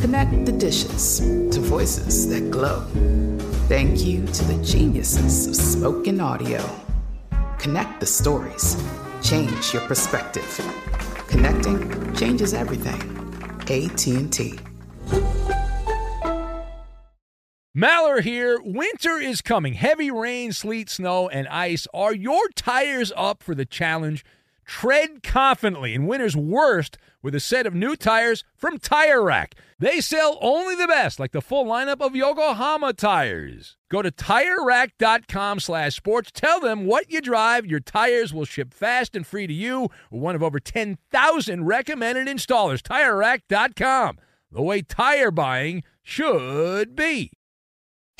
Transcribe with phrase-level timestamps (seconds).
[0.00, 2.84] Connect the dishes to voices that glow.
[3.66, 6.64] Thank you to the geniuses of spoken audio.
[7.58, 8.76] Connect the stories.
[9.22, 10.44] Change your perspective.
[11.26, 13.00] Connecting changes everything.
[13.62, 14.60] AT&T.
[17.76, 18.60] Maller here.
[18.62, 19.74] Winter is coming.
[19.74, 21.88] Heavy rain, sleet, snow, and ice.
[21.92, 24.24] Are your tires up for the challenge?
[24.64, 29.54] Tread confidently in winter's worst with a set of new tires from Tire Rack.
[29.80, 33.76] They sell only the best, like the full lineup of Yokohama tires.
[33.88, 36.32] Go to TireRack.com slash sports.
[36.32, 37.64] Tell them what you drive.
[37.64, 39.88] Your tires will ship fast and free to you.
[40.10, 42.82] One of over 10,000 recommended installers.
[42.82, 44.18] TireRack.com.
[44.50, 47.30] The way tire buying should be.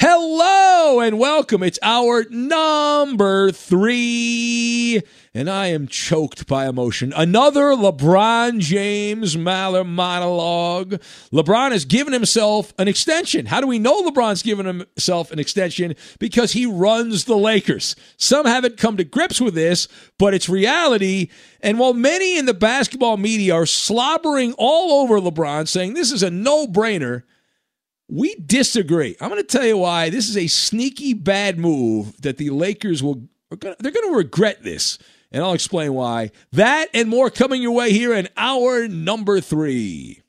[0.01, 1.65] Hello and welcome.
[1.65, 5.03] It's hour number three,
[5.39, 7.13] and I am choked by emotion.
[7.17, 11.01] Another LeBron James Maller monologue.
[11.33, 13.47] LeBron has given himself an extension.
[13.47, 15.95] How do we know LeBron's given himself an extension?
[16.19, 17.95] Because he runs the Lakers.
[18.17, 19.87] Some haven't come to grips with this,
[20.19, 21.29] but it's reality.
[21.61, 26.25] And while many in the basketball media are slobbering all over LeBron, saying this is
[26.25, 27.23] a no brainer,
[28.09, 29.17] we disagree.
[29.21, 33.05] I'm going to tell you why this is a sneaky bad move that the Lakers
[33.05, 34.99] will they're going to regret this.
[35.31, 36.31] And I'll explain why.
[36.53, 40.23] That and more coming your way here in hour number 3.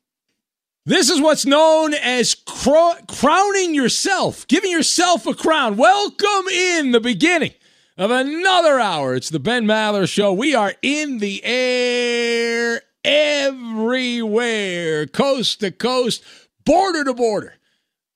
[0.85, 5.77] This is what's known as cro- crowning yourself, giving yourself a crown.
[5.77, 7.53] Welcome in the beginning
[7.97, 9.15] of another hour.
[9.15, 10.33] It's the Ben Maller Show.
[10.33, 16.23] We are in the air everywhere, coast to coast,
[16.65, 17.58] border to border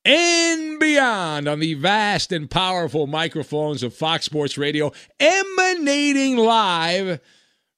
[0.06, 7.22] and beyond on the vast and powerful microphones of Fox Sports Radio, emanating live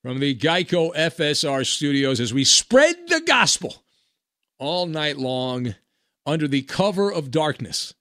[0.02, 3.84] from the Geico FSR studios as we spread the gospel
[4.60, 5.76] all night long
[6.26, 7.94] under the cover of darkness.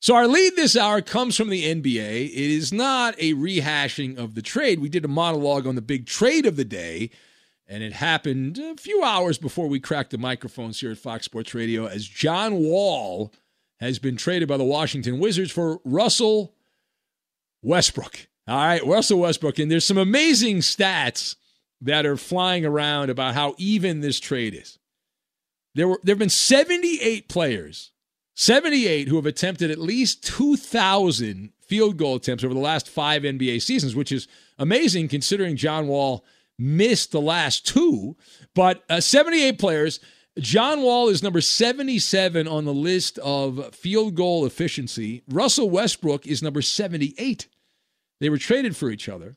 [0.00, 2.26] So, our lead this hour comes from the NBA.
[2.26, 4.78] It is not a rehashing of the trade.
[4.78, 7.10] We did a monologue on the big trade of the day
[7.68, 11.54] and it happened a few hours before we cracked the microphones here at Fox Sports
[11.54, 13.32] Radio as John Wall
[13.80, 16.54] has been traded by the Washington Wizards for Russell
[17.62, 18.28] Westbrook.
[18.46, 19.58] All right, Russell Westbrook.
[19.58, 21.34] And there's some amazing stats
[21.80, 24.78] that are flying around about how even this trade is.
[25.74, 27.90] There were there have been 78 players,
[28.34, 33.60] 78 who have attempted at least 2,000 field goal attempts over the last five NBA
[33.60, 34.28] seasons, which is
[34.58, 36.24] amazing considering John Wall–
[36.58, 38.16] missed the last two,
[38.54, 40.00] but uh, 78 players.
[40.38, 45.22] John Wall is number 77 on the list of field goal efficiency.
[45.28, 47.48] Russell Westbrook is number 78.
[48.20, 49.36] They were traded for each other,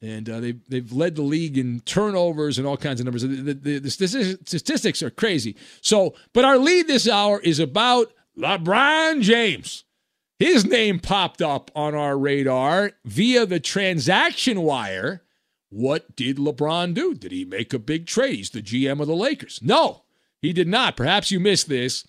[0.00, 3.22] and uh, they've they've led the league in turnovers and all kinds of numbers.
[3.22, 5.56] The, the, the statistics are crazy.
[5.80, 9.84] So, but our lead this hour is about LeBron James.
[10.38, 15.22] His name popped up on our radar via the transaction wire.
[15.70, 17.14] What did LeBron do?
[17.14, 18.36] Did he make a big trade?
[18.36, 19.60] He's the GM of the Lakers.
[19.62, 20.04] No,
[20.40, 20.96] he did not.
[20.96, 22.06] Perhaps you missed this.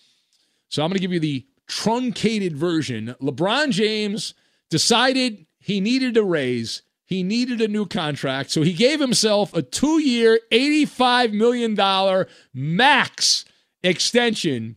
[0.70, 3.16] So I'm going to give you the truncated version.
[3.22, 4.34] LeBron James
[4.70, 6.84] decided he needed a raise.
[7.06, 8.52] He needed a new contract.
[8.52, 13.46] So he gave himself a two year, $85 million max
[13.84, 14.76] extension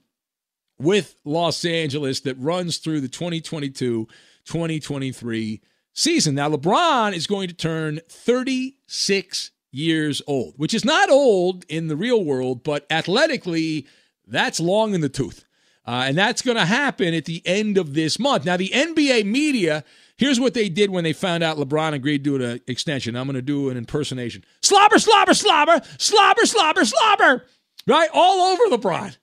[0.78, 4.08] with Los Angeles that runs through the 2022
[4.44, 5.60] 2023
[5.92, 6.34] season.
[6.34, 11.96] Now, LeBron is going to turn 36 years old, which is not old in the
[11.96, 13.86] real world, but athletically,
[14.26, 15.44] that's long in the tooth.
[15.84, 18.44] Uh, and that's going to happen at the end of this month.
[18.44, 19.82] Now, the NBA media,
[20.16, 23.16] here's what they did when they found out LeBron agreed to an extension.
[23.16, 24.44] I'm going to do an impersonation.
[24.62, 27.46] Slobber, slobber, slobber, slobber, slobber, slobber.
[27.88, 28.08] Right?
[28.14, 29.16] All over LeBron.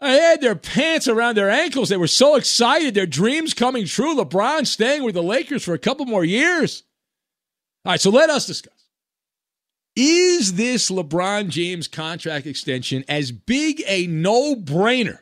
[0.00, 1.88] They had their pants around their ankles.
[1.88, 2.94] They were so excited.
[2.94, 4.14] Their dreams coming true.
[4.16, 6.84] LeBron staying with the Lakers for a couple more years.
[7.84, 8.74] All right, so let us discuss.
[9.96, 15.18] Is this LeBron James contract extension as big a no brainer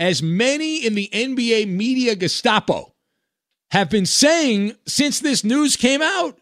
[0.00, 2.94] as many in the NBA media Gestapo
[3.70, 6.38] have been saying since this news came out?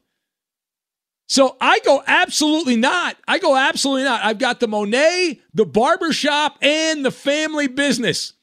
[1.27, 3.17] So I go absolutely not.
[3.27, 4.23] I go absolutely not.
[4.23, 8.35] I've got the Monet, the barbershop, and the family business.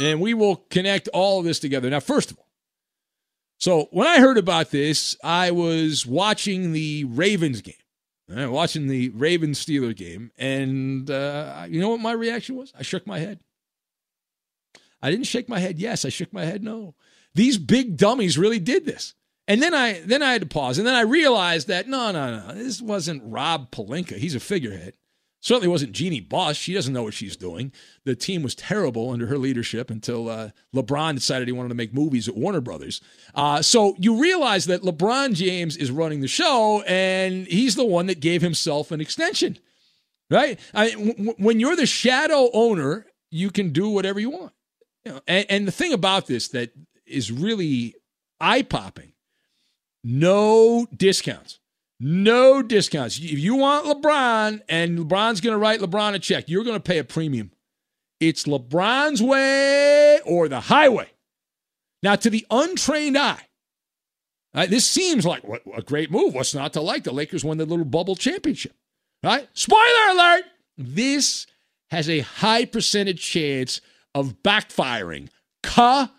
[0.00, 1.88] And we will connect all of this together.
[1.90, 2.48] Now, first of all,
[3.58, 7.74] so when I heard about this, I was watching the Ravens game.
[8.26, 12.72] Right, watching the Ravens Steeler game, and uh, you know what my reaction was?
[12.74, 13.38] I shook my head.
[15.02, 16.94] I didn't shake my head yes, I shook my head no.
[17.34, 19.12] These big dummies really did this.
[19.46, 22.38] And then I then I had to pause, and then I realized that no, no,
[22.38, 24.16] no, this wasn't Rob Pelinka.
[24.16, 24.94] He's a figurehead.
[25.44, 26.56] Certainly wasn't Jeannie Buss.
[26.56, 27.70] She doesn't know what she's doing.
[28.06, 31.92] The team was terrible under her leadership until uh, LeBron decided he wanted to make
[31.92, 33.02] movies at Warner Brothers.
[33.34, 38.06] Uh, so you realize that LeBron James is running the show, and he's the one
[38.06, 39.58] that gave himself an extension,
[40.30, 40.58] right?
[40.72, 44.52] I, w- when you're the shadow owner, you can do whatever you want.
[45.04, 46.70] You know, and, and the thing about this that
[47.04, 47.94] is really
[48.40, 49.12] eye popping
[50.04, 51.58] no discounts.
[51.98, 53.18] No discounts.
[53.18, 56.82] If you want LeBron and LeBron's going to write LeBron a check, you're going to
[56.82, 57.50] pay a premium.
[58.20, 61.08] It's LeBron's way or the highway.
[62.02, 63.48] Now, to the untrained eye,
[64.54, 66.34] right, this seems like what, a great move.
[66.34, 67.04] What's not to like?
[67.04, 68.74] The Lakers won the little bubble championship.
[69.22, 69.48] Right?
[69.54, 70.44] Spoiler alert!
[70.76, 71.46] This
[71.90, 73.80] has a high percentage chance
[74.14, 75.28] of backfiring.
[75.62, 76.12] Ka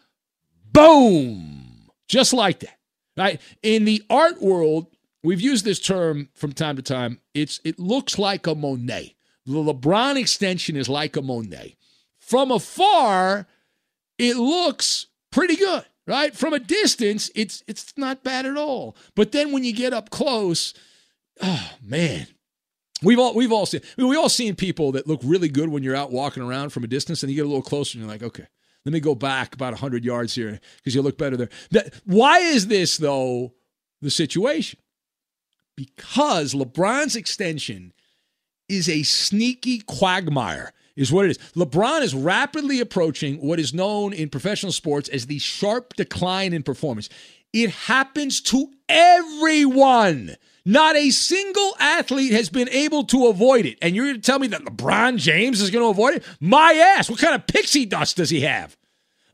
[0.71, 1.91] boom!
[2.07, 2.79] Just like that.
[3.17, 3.41] Right?
[3.63, 4.87] In the art world,
[5.23, 7.19] we've used this term from time to time.
[7.33, 9.15] It's it looks like a Monet.
[9.45, 11.75] The LeBron extension is like a Monet.
[12.19, 13.47] From afar,
[14.17, 16.35] it looks pretty good, right?
[16.35, 18.95] From a distance, it's it's not bad at all.
[19.15, 20.73] But then when you get up close,
[21.41, 22.27] oh man.
[23.03, 25.97] We've all we've all seen we all seen people that look really good when you're
[25.97, 28.23] out walking around from a distance and you get a little closer and you're like,
[28.23, 28.47] okay,
[28.85, 31.49] let me go back about 100 yards here because you look better there.
[31.71, 33.53] That, why is this, though,
[34.01, 34.79] the situation?
[35.75, 37.93] Because LeBron's extension
[38.69, 41.37] is a sneaky quagmire, is what it is.
[41.55, 46.63] LeBron is rapidly approaching what is known in professional sports as the sharp decline in
[46.63, 47.09] performance.
[47.53, 50.35] It happens to everyone.
[50.65, 53.77] Not a single athlete has been able to avoid it.
[53.81, 56.23] And you're going to tell me that LeBron James is going to avoid it?
[56.39, 57.09] My ass.
[57.09, 58.75] What kind of pixie dust does he have?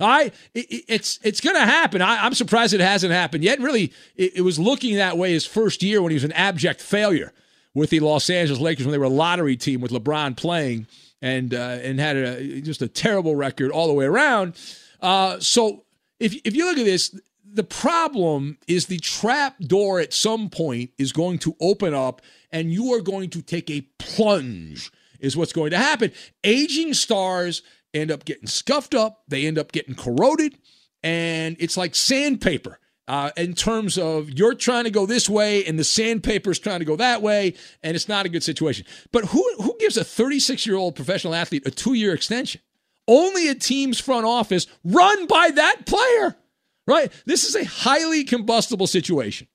[0.02, 2.02] All right, it, it's it's going to happen.
[2.02, 3.60] I, am surprised it hasn't happened yet.
[3.60, 6.82] Really, it, it was looking that way his first year when he was an abject
[6.82, 7.32] failure
[7.76, 10.88] with the Los Angeles Lakers when they were a lottery team with LeBron playing
[11.22, 14.56] and uh, and had a, just a terrible record all the way around.
[15.02, 15.84] Uh, so
[16.20, 17.16] if if you look at this,
[17.54, 22.72] the problem is the trap door at some point is going to open up and
[22.72, 26.12] you are going to take a plunge is what's going to happen.
[26.44, 27.62] Aging stars
[27.94, 29.24] end up getting scuffed up.
[29.28, 30.58] They end up getting corroded.
[31.04, 35.78] And it's like sandpaper uh, in terms of you're trying to go this way and
[35.78, 38.86] the sandpaper is trying to go that way and it's not a good situation.
[39.12, 42.62] But who, who gives a 36 year old professional athlete a two year extension?
[43.08, 46.38] Only a team's front office run by that player
[46.88, 47.12] right?
[47.26, 49.48] This is a highly combustible situation.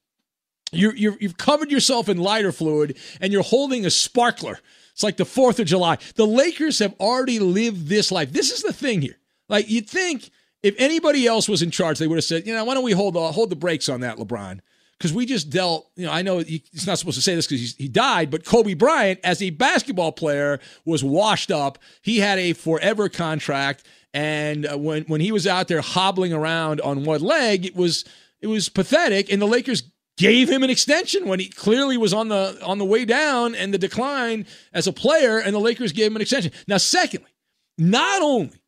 [0.72, 4.58] you have covered yourself in lighter fluid and you're holding a sparkler.
[4.92, 5.98] It's like the 4th of July.
[6.14, 8.32] The Lakers have already lived this life.
[8.32, 9.18] This is the thing here.
[9.48, 10.30] Like, you'd think
[10.62, 12.92] if anybody else was in charge, they would have said, you know, why don't we
[12.92, 14.60] hold the, hold the brakes on that, LeBron?
[14.98, 17.74] because we just dealt, you know, I know he's not supposed to say this because
[17.74, 21.78] he died, but Kobe Bryant, as a basketball player, was washed up.
[22.00, 23.84] He had a forever contract.
[24.14, 28.04] And uh, when, when he was out there hobbling around on one leg, it was
[28.40, 29.30] it was pathetic.
[29.32, 29.82] And the Lakers
[30.16, 33.72] gave him an extension when he clearly was on the on the way down and
[33.72, 36.52] the decline as a player, and the Lakers gave him an extension.
[36.66, 37.30] Now, secondly,
[37.78, 38.62] not only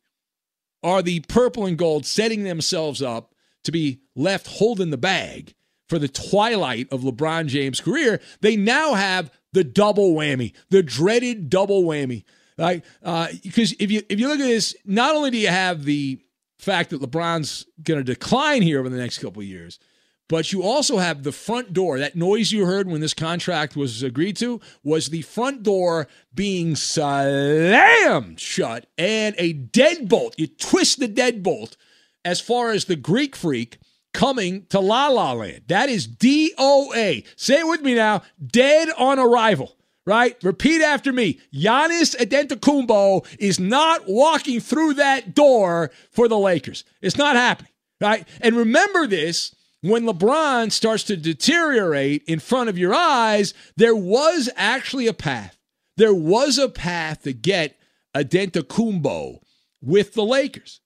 [0.83, 5.53] are the purple and gold setting themselves up to be left holding the bag
[5.87, 11.49] for the twilight of LeBron James' career, they now have the double whammy, the dreaded
[11.49, 12.23] double whammy.
[12.59, 15.85] Like, uh, because if you if you look at this, not only do you have
[15.85, 16.19] the
[16.57, 19.79] fact that LeBron's going to decline here over the next couple years,
[20.27, 21.99] but you also have the front door.
[21.99, 26.75] That noise you heard when this contract was agreed to was the front door being
[26.75, 30.33] slammed shut and a deadbolt.
[30.37, 31.77] You twist the deadbolt
[32.25, 33.79] as far as the Greek freak
[34.13, 35.63] coming to La La Land.
[35.67, 37.25] That is DOA.
[37.37, 38.21] Say it with me now.
[38.45, 39.77] Dead on arrival.
[40.09, 40.43] Right?
[40.43, 41.39] Repeat after me.
[41.53, 46.83] Giannis Antetokounmpo is not walking through that door for the Lakers.
[46.99, 47.71] It's not happening.
[48.01, 48.27] Right?
[48.41, 54.49] And remember this when LeBron starts to deteriorate in front of your eyes, there was
[54.55, 55.59] actually a path.
[55.95, 57.77] There was a path to get
[58.15, 59.41] Antetokounmpo
[59.79, 60.81] with the Lakers.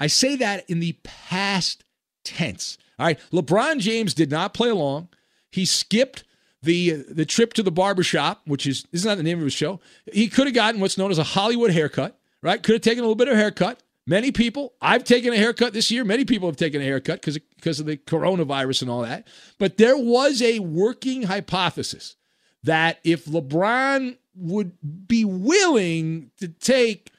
[0.00, 1.84] I say that in the past
[2.24, 2.76] tense.
[2.98, 5.10] All right, LeBron James did not play along.
[5.52, 6.24] He skipped
[6.62, 9.80] the the trip to the barbershop, which is is not the name of his show.
[10.12, 12.62] He could have gotten what's known as a Hollywood haircut, right?
[12.62, 13.82] Could have taken a little bit of haircut.
[14.06, 16.02] Many people, I've taken a haircut this year.
[16.02, 19.26] Many people have taken a haircut because because of the coronavirus and all that.
[19.58, 22.16] But there was a working hypothesis
[22.62, 24.72] that if LeBron would
[25.06, 27.10] be willing to take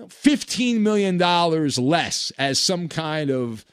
[0.00, 3.64] $15 million less as some kind of,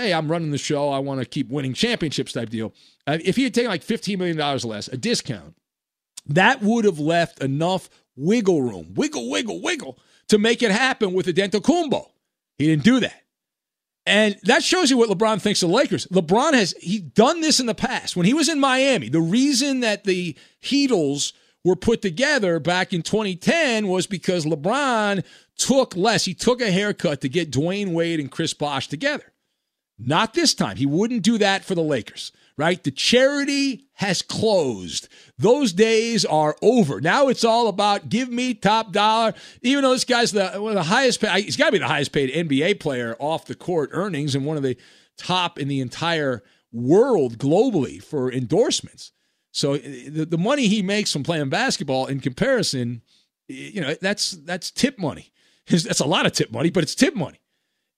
[0.00, 2.74] hey, I'm running the show, I want to keep winning championships type deal.
[3.06, 5.54] Uh, if he had taken like $15 million less, a discount,
[6.26, 11.26] that would have left enough wiggle room, wiggle, wiggle, wiggle to make it happen with
[11.26, 12.10] a dental combo.
[12.58, 13.22] He didn't do that.
[14.06, 16.06] And that shows you what LeBron thinks of the Lakers.
[16.06, 18.16] LeBron has he done this in the past.
[18.16, 21.32] When he was in Miami, the reason that the Heatles
[21.64, 25.24] were put together back in 2010 was because LeBron
[25.56, 26.24] took less.
[26.24, 29.32] He took a haircut to get Dwyane Wade and Chris Bosh together.
[30.04, 30.76] Not this time.
[30.76, 32.84] He wouldn't do that for the Lakers right?
[32.84, 35.08] The charity has closed.
[35.38, 37.00] Those days are over.
[37.00, 39.32] Now it's all about give me top dollar.
[39.62, 41.88] Even though this guy's the one of the highest paid, he's got to be the
[41.88, 44.76] highest paid NBA player off the court earnings and one of the
[45.16, 49.12] top in the entire world globally for endorsements.
[49.52, 53.00] So uh, the, the money he makes from playing basketball in comparison,
[53.48, 55.32] you know, that's that's tip money.
[55.66, 57.40] That's a lot of tip money, but it's tip money.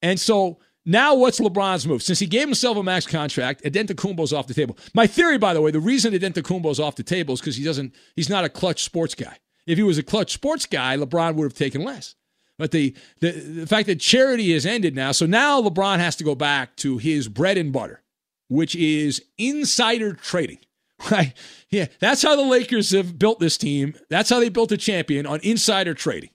[0.01, 2.03] And so now, what's LeBron's move?
[2.03, 4.77] Since he gave himself a max contract, Antetokounmpo's off the table.
[4.93, 7.93] My theory, by the way, the reason Antetokounmpo's off the table is because he doesn't.
[8.15, 9.37] He's not a clutch sports guy.
[9.65, 12.15] If he was a clutch sports guy, LeBron would have taken less.
[12.59, 16.23] But the, the the fact that charity has ended now, so now LeBron has to
[16.23, 18.01] go back to his bread and butter,
[18.49, 20.59] which is insider trading.
[21.11, 21.33] Right?
[21.69, 23.93] Yeah, that's how the Lakers have built this team.
[24.09, 26.29] That's how they built a champion on insider trading.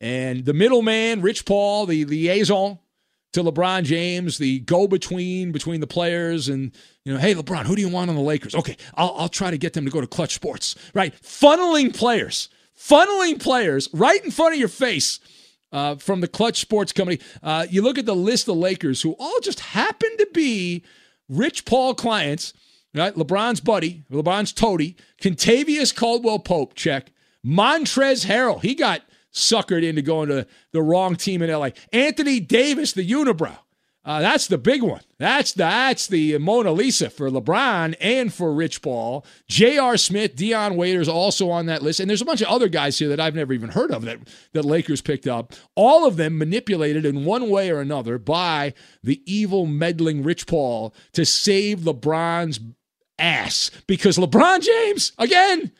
[0.00, 2.78] And the middleman, Rich Paul, the liaison
[3.32, 6.72] to LeBron James, the go between the players, and
[7.04, 8.54] you know, hey LeBron, who do you want on the Lakers?
[8.54, 11.14] Okay, I'll, I'll try to get them to go to Clutch Sports, right?
[11.22, 12.48] Funneling players,
[12.78, 15.20] funneling players right in front of your face.
[15.72, 19.16] Uh, from the Clutch Sports Company, uh, you look at the list of Lakers who
[19.18, 20.84] all just happen to be
[21.30, 22.52] Rich Paul clients,
[22.94, 23.14] right?
[23.14, 27.10] LeBron's buddy, LeBron's toady, Kentavious Caldwell Pope, check.
[27.42, 29.00] Montrezl Harrell, he got
[29.32, 31.70] suckered into going to the wrong team in LA.
[31.92, 33.58] Anthony Davis, the unibrow.
[34.04, 35.00] Uh, that's the big one.
[35.18, 39.24] That's the, that's the Mona Lisa for LeBron and for Rich Paul.
[39.46, 39.96] J.R.
[39.96, 42.00] Smith, Dion Waiters also on that list.
[42.00, 44.18] And there's a bunch of other guys here that I've never even heard of that,
[44.54, 45.52] that Lakers picked up.
[45.76, 48.74] All of them manipulated in one way or another by
[49.04, 52.58] the evil, meddling Rich Paul to save LeBron's
[53.20, 53.70] ass.
[53.86, 55.70] Because LeBron James, again,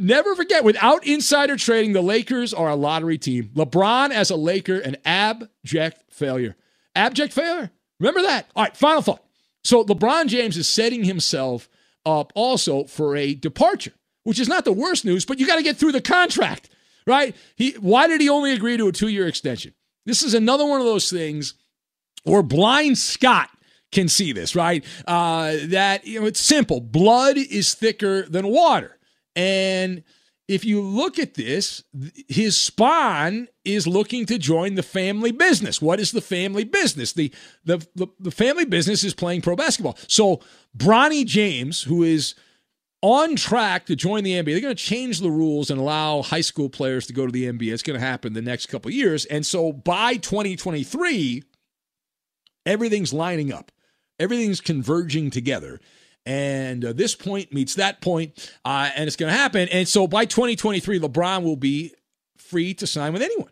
[0.00, 3.50] Never forget, without insider trading, the Lakers are a lottery team.
[3.54, 6.54] LeBron as a Laker, an abject failure.
[6.94, 7.72] Abject failure.
[7.98, 8.48] Remember that.
[8.54, 9.24] All right, final thought.
[9.64, 11.68] So LeBron James is setting himself
[12.06, 15.64] up also for a departure, which is not the worst news, but you got to
[15.64, 16.70] get through the contract,
[17.04, 17.34] right?
[17.56, 19.74] He why did he only agree to a two-year extension?
[20.06, 21.54] This is another one of those things
[22.22, 23.50] where blind Scott
[23.90, 24.84] can see this, right?
[25.06, 26.80] Uh, that you know it's simple.
[26.80, 28.97] Blood is thicker than water.
[29.38, 30.02] And
[30.48, 31.84] if you look at this,
[32.26, 35.80] his spawn is looking to join the family business.
[35.80, 37.12] What is the family business?
[37.12, 37.32] The
[37.64, 39.96] the the, the family business is playing pro basketball.
[40.08, 40.40] So
[40.76, 42.34] Bronny James, who is
[43.00, 44.46] on track to join the NBA.
[44.46, 47.44] They're going to change the rules and allow high school players to go to the
[47.44, 47.72] NBA.
[47.72, 49.24] It's going to happen the next couple years.
[49.26, 51.44] And so by 2023,
[52.66, 53.70] everything's lining up.
[54.18, 55.78] Everything's converging together.
[56.28, 59.66] And uh, this point meets that point, uh, and it's going to happen.
[59.70, 61.94] And so by 2023, LeBron will be
[62.36, 63.48] free to sign with anyone.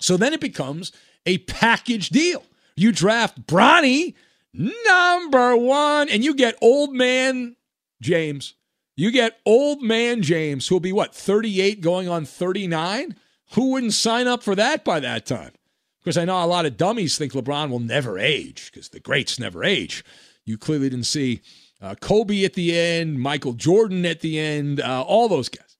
[0.00, 0.90] So then it becomes
[1.26, 2.44] a package deal.
[2.76, 4.14] You draft Bronny,
[4.54, 7.56] number one, and you get old man
[8.00, 8.54] James.
[8.96, 13.16] You get old man James, who'll be what, 38 going on 39?
[13.52, 15.52] Who wouldn't sign up for that by that time?
[16.00, 19.38] Because I know a lot of dummies think LeBron will never age because the greats
[19.38, 20.02] never age.
[20.46, 21.42] You clearly didn't see
[21.82, 25.76] uh, Kobe at the end, Michael Jordan at the end, uh, all those guys.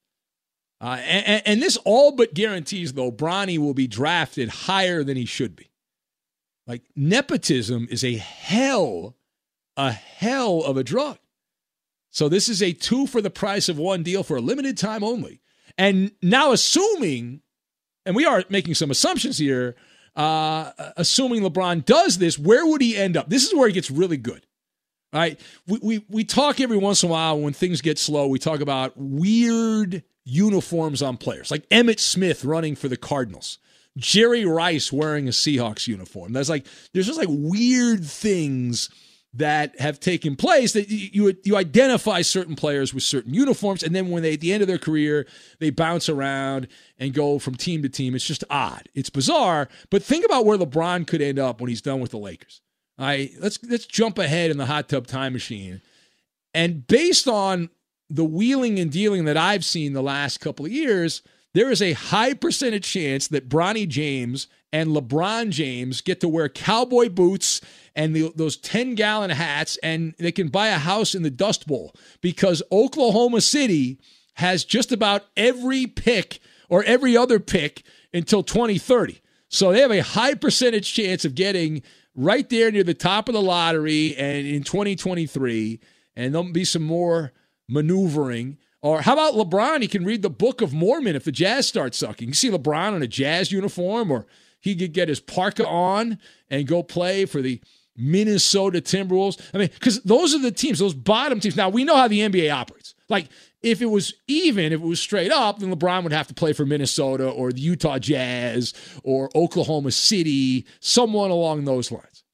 [0.80, 5.24] Uh, and, and, this all but guarantees, though, Bronny will be drafted higher than he
[5.24, 5.70] should be.
[6.66, 9.16] Like, nepotism is a hell,
[9.76, 11.18] a hell of a drug.
[12.10, 15.04] So this is a two for the price of one deal for a limited time
[15.04, 15.40] only.
[15.78, 17.42] And now, assuming,
[18.04, 19.76] and we are making some assumptions here,
[20.16, 23.30] uh, assuming LeBron does this, where would he end up?
[23.30, 24.44] This is where he gets really good.
[25.12, 25.38] Right.
[25.66, 28.60] We, we, we talk every once in a while when things get slow, we talk
[28.60, 33.58] about weird uniforms on players, like Emmitt Smith running for the Cardinals.
[33.98, 36.32] Jerry Rice wearing a Seahawks uniform.
[36.32, 38.88] That's like there's just like weird things
[39.34, 44.10] that have taken place that you you identify certain players with certain uniforms and then
[44.10, 45.26] when they at the end of their career
[45.58, 50.02] they bounce around and go from team to team it's just odd it's bizarre but
[50.02, 52.60] think about where LeBron could end up when he's done with the Lakers
[53.08, 55.80] right let's let's jump ahead in the hot tub time machine
[56.54, 57.70] and based on
[58.10, 61.22] the wheeling and dealing that I've seen the last couple of years
[61.54, 66.48] there is a high percentage chance that Bronny James and LeBron James get to wear
[66.48, 67.60] cowboy boots
[67.94, 71.66] and the, those 10 gallon hats and they can buy a house in the Dust
[71.66, 74.00] Bowl because Oklahoma City
[74.34, 77.82] has just about every pick or every other pick
[78.14, 79.20] until 2030.
[79.48, 81.82] So they have a high percentage chance of getting
[82.14, 85.80] right there near the top of the lottery and in 2023
[86.16, 87.32] and there'll be some more
[87.68, 89.80] maneuvering or how about LeBron?
[89.80, 92.28] He can read the Book of Mormon if the Jazz start sucking.
[92.28, 94.26] You see LeBron in a Jazz uniform, or
[94.60, 96.18] he could get his parka on
[96.50, 97.60] and go play for the
[97.96, 99.40] Minnesota Timberwolves.
[99.54, 101.56] I mean, because those are the teams, those bottom teams.
[101.56, 102.94] Now, we know how the NBA operates.
[103.12, 103.28] Like,
[103.60, 106.52] if it was even, if it was straight up, then LeBron would have to play
[106.52, 112.24] for Minnesota or the Utah Jazz or Oklahoma City, someone along those lines.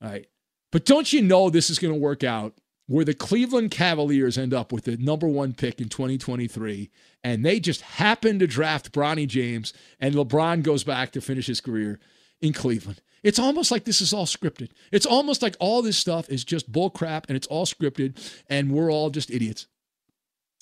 [0.00, 0.26] All right.
[0.70, 2.54] But don't you know this is going to work out
[2.86, 6.90] where the Cleveland Cavaliers end up with the number one pick in 2023,
[7.24, 11.60] and they just happen to draft Bronny James, and LeBron goes back to finish his
[11.60, 11.98] career
[12.40, 13.00] in Cleveland.
[13.22, 14.70] It's almost like this is all scripted.
[14.92, 18.18] It's almost like all this stuff is just bullcrap and it's all scripted,
[18.48, 19.66] and we're all just idiots.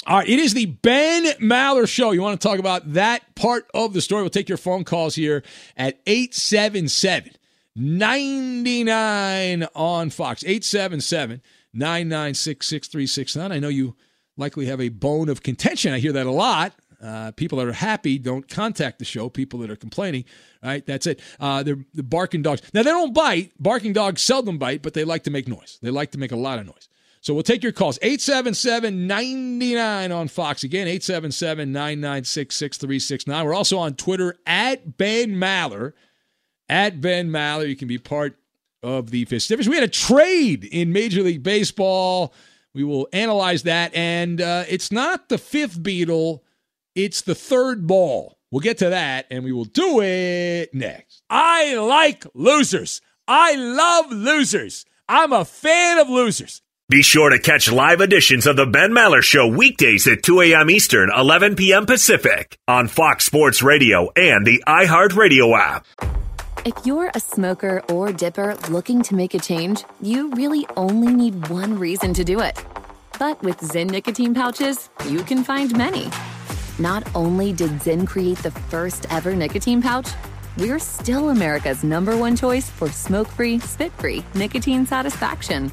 [0.06, 2.10] All right, it is the Ben Maller Show.
[2.10, 4.22] You want to talk about that part of the story?
[4.22, 5.42] We'll take your phone calls here
[5.78, 7.32] at 877
[7.74, 10.44] 99 on Fox.
[10.44, 11.40] 877
[11.72, 13.50] 996 6369.
[13.50, 13.96] I know you
[14.36, 15.94] likely have a bone of contention.
[15.94, 16.74] I hear that a lot.
[17.02, 19.30] Uh, people that are happy don't contact the show.
[19.30, 20.26] People that are complaining,
[20.62, 20.84] right?
[20.84, 21.20] That's it.
[21.40, 22.60] Uh, they're the barking dogs.
[22.74, 23.52] Now they don't bite.
[23.58, 25.78] Barking dogs seldom bite, but they like to make noise.
[25.80, 26.90] They like to make a lot of noise.
[27.24, 27.98] So we'll take your calls.
[28.00, 30.62] 877-99 on Fox.
[30.62, 33.44] Again, 877-996-6369.
[33.46, 35.94] We're also on Twitter at Ben Maller.
[36.68, 37.66] At Ben Maller.
[37.66, 38.36] You can be part
[38.82, 39.70] of the festivities.
[39.70, 42.34] We had a trade in Major League Baseball.
[42.74, 43.94] We will analyze that.
[43.94, 46.40] And uh, it's not the fifth Beatle,
[46.94, 48.36] it's the third ball.
[48.50, 51.22] We'll get to that and we will do it next.
[51.30, 53.00] I like losers.
[53.26, 54.84] I love losers.
[55.08, 56.60] I'm a fan of losers.
[56.90, 60.68] Be sure to catch live editions of the Ben Maller Show weekdays at 2 a.m.
[60.68, 61.86] Eastern, 11 p.m.
[61.86, 65.86] Pacific on Fox Sports Radio and the iHeartRadio app.
[66.66, 71.48] If you're a smoker or dipper looking to make a change, you really only need
[71.48, 72.62] one reason to do it.
[73.18, 76.10] But with Zyn nicotine pouches, you can find many.
[76.78, 80.10] Not only did Zyn create the first ever nicotine pouch,
[80.58, 85.72] we're still America's number one choice for smoke free, spit free nicotine satisfaction.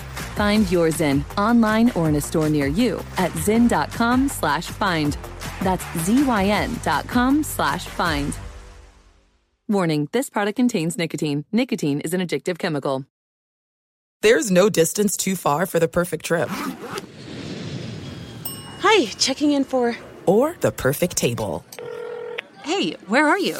[0.41, 5.15] Find your Zyn online or in a store near you at zyn.com slash find.
[5.61, 8.35] That's Z-Y-N dot com slash find.
[9.69, 11.45] Warning, this product contains nicotine.
[11.51, 13.05] Nicotine is an addictive chemical.
[14.21, 16.49] There's no distance too far for the perfect trip.
[18.79, 19.95] Hi, checking in for.
[20.25, 21.63] Or the perfect table.
[22.63, 23.59] Hey, where are you?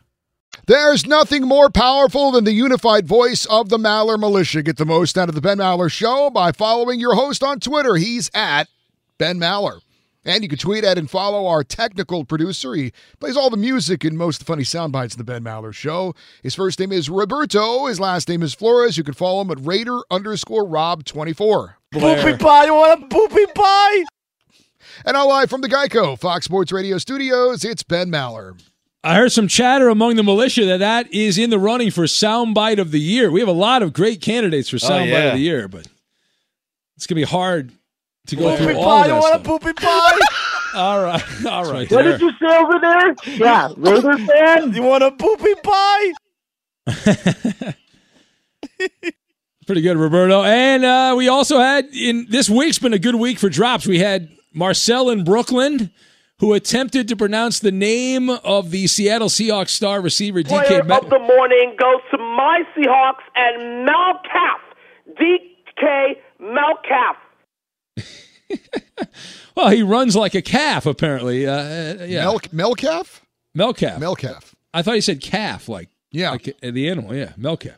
[0.67, 4.61] There's nothing more powerful than the unified voice of the Maller Militia.
[4.61, 7.95] Get the most out of the Ben Maller Show by following your host on Twitter.
[7.95, 8.67] He's at
[9.17, 9.79] Ben Maller.
[10.23, 12.75] And you can tweet at and follow our technical producer.
[12.75, 15.43] He plays all the music and most of the funny sound bites in the Ben
[15.43, 16.13] Maller Show.
[16.43, 17.87] His first name is Roberto.
[17.87, 18.97] His last name is Flores.
[18.97, 21.73] You can follow him at Raider underscore Rob24.
[21.91, 22.65] Poopy pie.
[22.65, 24.03] You want a poopy pie?
[25.05, 28.61] And now live from the Geico Fox Sports Radio studios, it's Ben Maller.
[29.03, 32.77] I heard some chatter among the militia that that is in the running for soundbite
[32.77, 33.31] of the year.
[33.31, 35.23] We have a lot of great candidates for soundbite yeah.
[35.29, 35.87] of the year, but
[36.95, 37.71] it's gonna be hard
[38.27, 38.99] to go Poopy through all pie.
[39.01, 39.61] of You that want a stuff.
[39.61, 40.19] poopy pie?
[40.73, 41.91] All right, all right.
[41.91, 42.17] What there.
[42.17, 43.13] did you say over there?
[43.35, 44.73] Yeah, Raider fan.
[44.73, 46.13] You want a poopy pie?
[49.67, 50.43] Pretty good, Roberto.
[50.43, 53.85] And uh, we also had in this week's been a good week for drops.
[53.85, 55.91] We had Marcel in Brooklyn
[56.41, 61.03] who attempted to pronounce the name of the Seattle Seahawks star receiver Player DK Met-
[61.05, 64.59] of the morning goes to my Seahawks and Malcalf.
[65.17, 67.15] DK Malcalf.
[69.55, 71.45] Well, he runs like a calf, apparently.
[71.45, 72.23] Uh, uh, yeah.
[72.23, 73.19] Mel- Melcalf?
[73.55, 73.97] Melcalf.
[73.99, 74.53] Melcalf.
[74.73, 76.31] I thought he said calf, like Yeah.
[76.31, 77.13] like uh, the animal.
[77.13, 77.75] Yeah, Melcalf.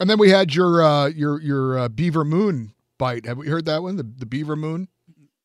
[0.00, 3.26] And then we had your uh, your your uh, Beaver Moon bite.
[3.26, 3.96] Have we heard that one?
[3.96, 4.88] The the Beaver Moon.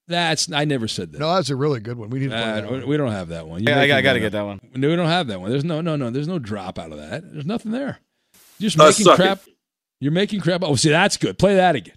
[0.07, 1.19] That's I never said that.
[1.19, 2.09] No, that's a really good one.
[2.09, 2.87] We need to play Uh, that one.
[2.87, 3.63] we don't have that one.
[3.63, 4.59] Yeah, I making got- I gotta get that one.
[4.75, 5.49] No, we don't have that one.
[5.49, 6.09] There's no, no, no.
[6.09, 7.23] There's no drop out of that.
[7.31, 7.99] There's nothing there.
[8.59, 9.41] You're just Uh, making suck crap.
[10.01, 10.61] You're making crap.
[10.63, 11.37] Oh, see, that's good.
[11.39, 11.95] Play that again.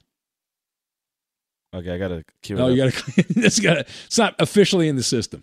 [1.74, 2.92] Okay, I gotta cue No, it you up.
[2.94, 3.24] got to.
[3.40, 3.78] It's got.
[3.78, 5.42] It's not officially in the system.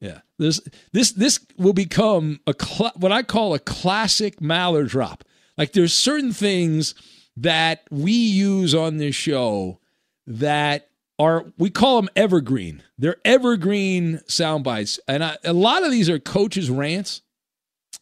[0.00, 0.60] Yeah, this
[0.92, 5.24] this this will become a cl- what I call a classic Maller drop.
[5.56, 6.94] Like there's certain things
[7.36, 9.78] that we use on this show
[10.26, 12.82] that are we call them evergreen.
[12.98, 17.22] They're evergreen sound bites, and I, a lot of these are coaches' rants.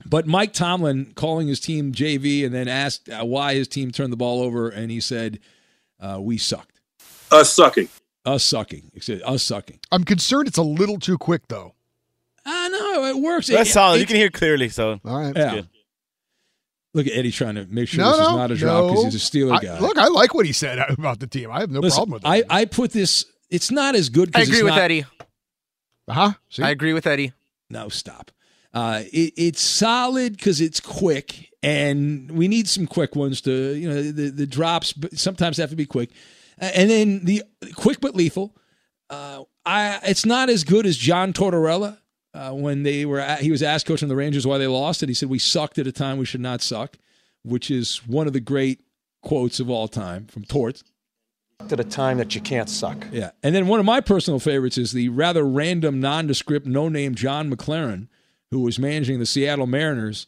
[0.04, 4.12] But Mike Tomlin calling his team JV and then asked uh, why his team turned
[4.12, 5.38] the ball over, and he said,
[6.00, 6.80] uh, "We sucked."
[7.30, 7.88] Us sucking.
[8.24, 8.90] Us sucking.
[8.94, 11.74] He said, "Us sucking." I'm concerned it's a little too quick, though.
[12.44, 13.46] I know it works.
[13.46, 13.96] That's It- solid.
[13.96, 14.68] it- you can hear clearly.
[14.70, 15.36] So All right.
[15.36, 15.62] Yeah.
[16.92, 16.98] Good.
[16.98, 19.10] Look at Eddie trying to make sure No, this is not a drop because no.
[19.10, 19.78] he's a Steeler I- guy.
[19.80, 21.50] look, I like what he said about the team.
[21.50, 22.28] I have no Listen, problem with it.
[22.50, 23.24] I, I put this.
[23.50, 24.32] It's not as good.
[24.32, 25.04] 'cause I agree it's with not- Eddie.
[26.08, 26.32] Uh huh?
[26.60, 27.32] I agree with Eddie.
[27.70, 28.30] No, stop.
[28.74, 33.88] Uh, it, it's solid because it's quick, and we need some quick ones to you
[33.88, 34.92] know the the drops.
[34.92, 36.10] But sometimes have to be quick,
[36.60, 37.42] Uh, and then the
[37.74, 38.56] quick but lethal.
[39.10, 41.98] Uh, I it's not as good as John Tortorella
[42.34, 45.10] uh, when they were at, he was asked coaching the Rangers why they lost, and
[45.10, 46.96] he said we sucked at a time we should not suck,
[47.42, 48.80] which is one of the great
[49.22, 50.82] quotes of all time from Tort.
[51.70, 53.06] At a time that you can't suck.
[53.12, 53.30] Yeah.
[53.42, 57.48] And then one of my personal favorites is the rather random, nondescript, no name John
[57.54, 58.08] McLaren,
[58.50, 60.26] who was managing the Seattle Mariners.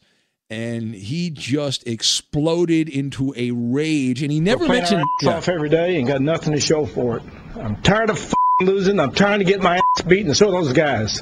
[0.49, 4.21] And he just exploded into a rage.
[4.21, 5.03] And he never We're mentioned.
[5.23, 7.23] our ass off every day and got nothing to show for it.
[7.55, 8.99] I'm tired of f***ing losing.
[8.99, 11.21] I'm trying to get my ass beaten, so are those guys.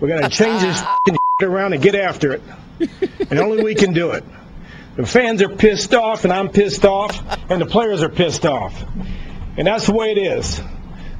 [0.00, 0.82] We got to change this
[1.42, 2.42] around and get after it.
[3.30, 4.24] And only we can do it.
[4.96, 8.84] The fans are pissed off, and I'm pissed off, and the players are pissed off.
[9.56, 10.60] And that's the way it is.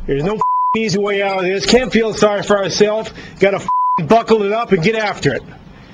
[0.07, 0.39] There's no
[0.77, 1.67] easy way out of this.
[1.67, 3.13] Can't feel sorry for ourselves.
[3.41, 5.43] Got to buckle it up and get after it.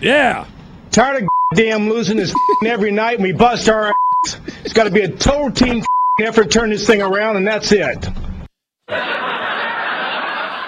[0.00, 0.46] Yeah.
[0.90, 4.40] Tired of damn losing this every night, and we bust our ass.
[4.64, 5.82] It's got to be a total team
[6.22, 8.08] effort to turn this thing around, and that's it.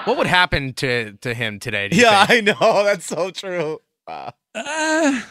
[0.05, 1.89] What would happen to to him today?
[1.89, 2.49] do you Yeah, think?
[2.49, 2.83] I know.
[2.83, 3.79] That's so true.
[4.07, 4.33] Wow.
[4.55, 5.21] Uh,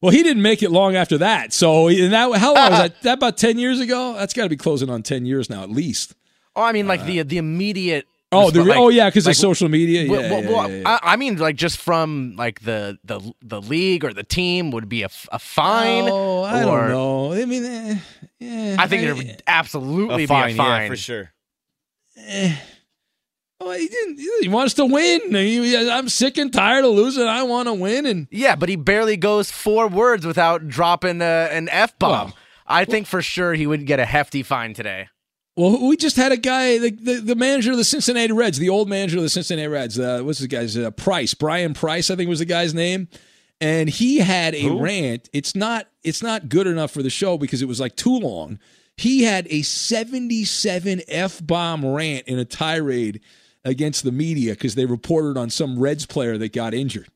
[0.00, 1.52] well, he didn't make it long after that.
[1.52, 2.94] So, and that, how long was that?
[3.02, 4.14] That about 10 years ago?
[4.14, 6.14] That's got to be closing on 10 years now, at least.
[6.54, 8.06] Oh, I mean, like the the immediate.
[8.30, 10.02] Oh, the, like- oh yeah, because like, of social media.
[10.02, 10.98] Yeah, well, yeah, well, yeah, well, yeah, yeah.
[11.02, 14.88] I, I mean, like just from like the the the league or the team would
[14.88, 16.08] be a fine.
[16.10, 17.32] Oh, I or, don't know.
[17.32, 17.98] I mean, eh,
[18.38, 21.32] yeah, I think I- it would absolutely A fine, be a fine yeah, for sure.
[22.18, 22.56] Eh.
[23.60, 24.18] Well, he didn't.
[24.40, 25.34] He wants to win.
[25.34, 27.24] He- I'm sick and tired of losing.
[27.24, 31.48] I want to win, and Yeah, but he barely goes four words without dropping a,
[31.50, 32.26] an f bomb.
[32.28, 35.08] Well, I think for sure he would get a hefty fine today.
[35.56, 38.68] well, we just had a guy, the, the, the manager of the Cincinnati Reds, the
[38.68, 39.98] old manager of the Cincinnati Reds.
[39.98, 41.34] Uh, what's the guy's uh, Price?
[41.34, 43.08] Bryan Price, I think was the guy's name.
[43.60, 44.80] And he had a Who?
[44.80, 45.28] rant.
[45.32, 45.88] It's not.
[46.04, 48.60] It's not good enough for the show because it was like too long.
[48.96, 53.20] He had a 77 f bomb rant in a tirade
[53.64, 57.08] against the media because they reported on some Reds player that got injured,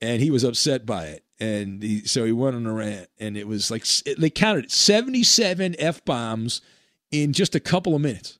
[0.00, 1.24] and he was upset by it.
[1.38, 3.84] And he, so he went on a rant, and it was like
[4.18, 6.62] they counted 77 f bombs
[7.10, 8.38] in just a couple of minutes.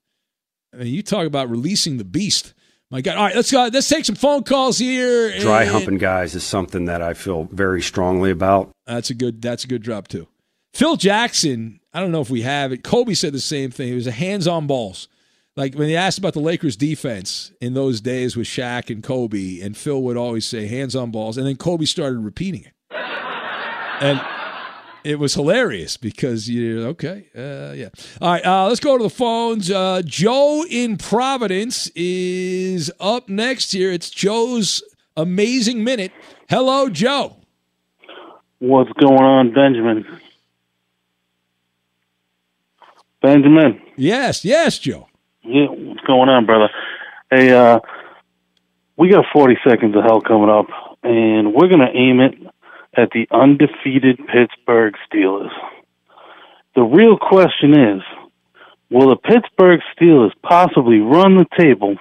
[0.72, 2.54] I mean, you talk about releasing the beast.
[2.90, 3.16] My God!
[3.16, 3.68] All right, let's go.
[3.72, 5.38] Let's take some phone calls here.
[5.40, 8.70] Dry humping guys is something that I feel very strongly about.
[8.86, 9.42] That's a good.
[9.42, 10.28] That's a good drop too.
[10.72, 11.80] Phil Jackson.
[11.92, 12.84] I don't know if we have it.
[12.84, 13.90] Kobe said the same thing.
[13.90, 15.08] It was a hands-on balls.
[15.56, 19.60] Like when they asked about the Lakers defense in those days with Shaq and Kobe,
[19.60, 22.74] and Phil would always say hands-on balls, and then Kobe started repeating it,
[24.00, 24.20] and
[25.02, 27.28] it was hilarious because you're okay.
[27.34, 27.88] Uh, yeah.
[28.20, 28.44] All right.
[28.44, 29.70] Uh, let's go to the phones.
[29.70, 33.92] Uh, Joe in Providence is up next here.
[33.92, 34.82] It's Joe's
[35.16, 36.12] amazing minute.
[36.50, 37.36] Hello, Joe.
[38.58, 40.04] What's going on, Benjamin?
[43.22, 43.80] Benjamin.
[43.96, 45.05] Yes, yes, Joe.
[45.48, 46.68] Yeah, what's going on, brother?
[47.30, 47.78] Hey, uh,
[48.96, 50.66] we got 40 seconds of hell coming up,
[51.04, 52.34] and we're going to aim it
[52.96, 55.52] at the undefeated Pittsburgh Steelers.
[56.74, 58.02] The real question is
[58.90, 61.94] will the Pittsburgh Steelers possibly run the table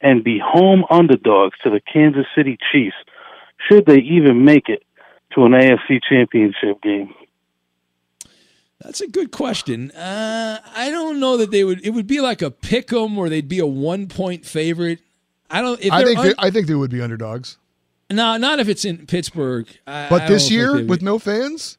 [0.00, 2.96] and be home underdogs to the Kansas City Chiefs
[3.68, 4.82] should they even make it
[5.34, 7.12] to an AFC championship game?
[8.82, 9.90] That's a good question.
[9.90, 11.84] Uh, I don't know that they would.
[11.84, 15.00] It would be like a pick 'em, or they'd be a one point favorite.
[15.50, 15.80] I don't.
[15.80, 17.56] If I think un- they, I think they would be underdogs.
[18.10, 19.66] no, not if it's in Pittsburgh.
[19.86, 21.76] I, I But don't this year with no fans,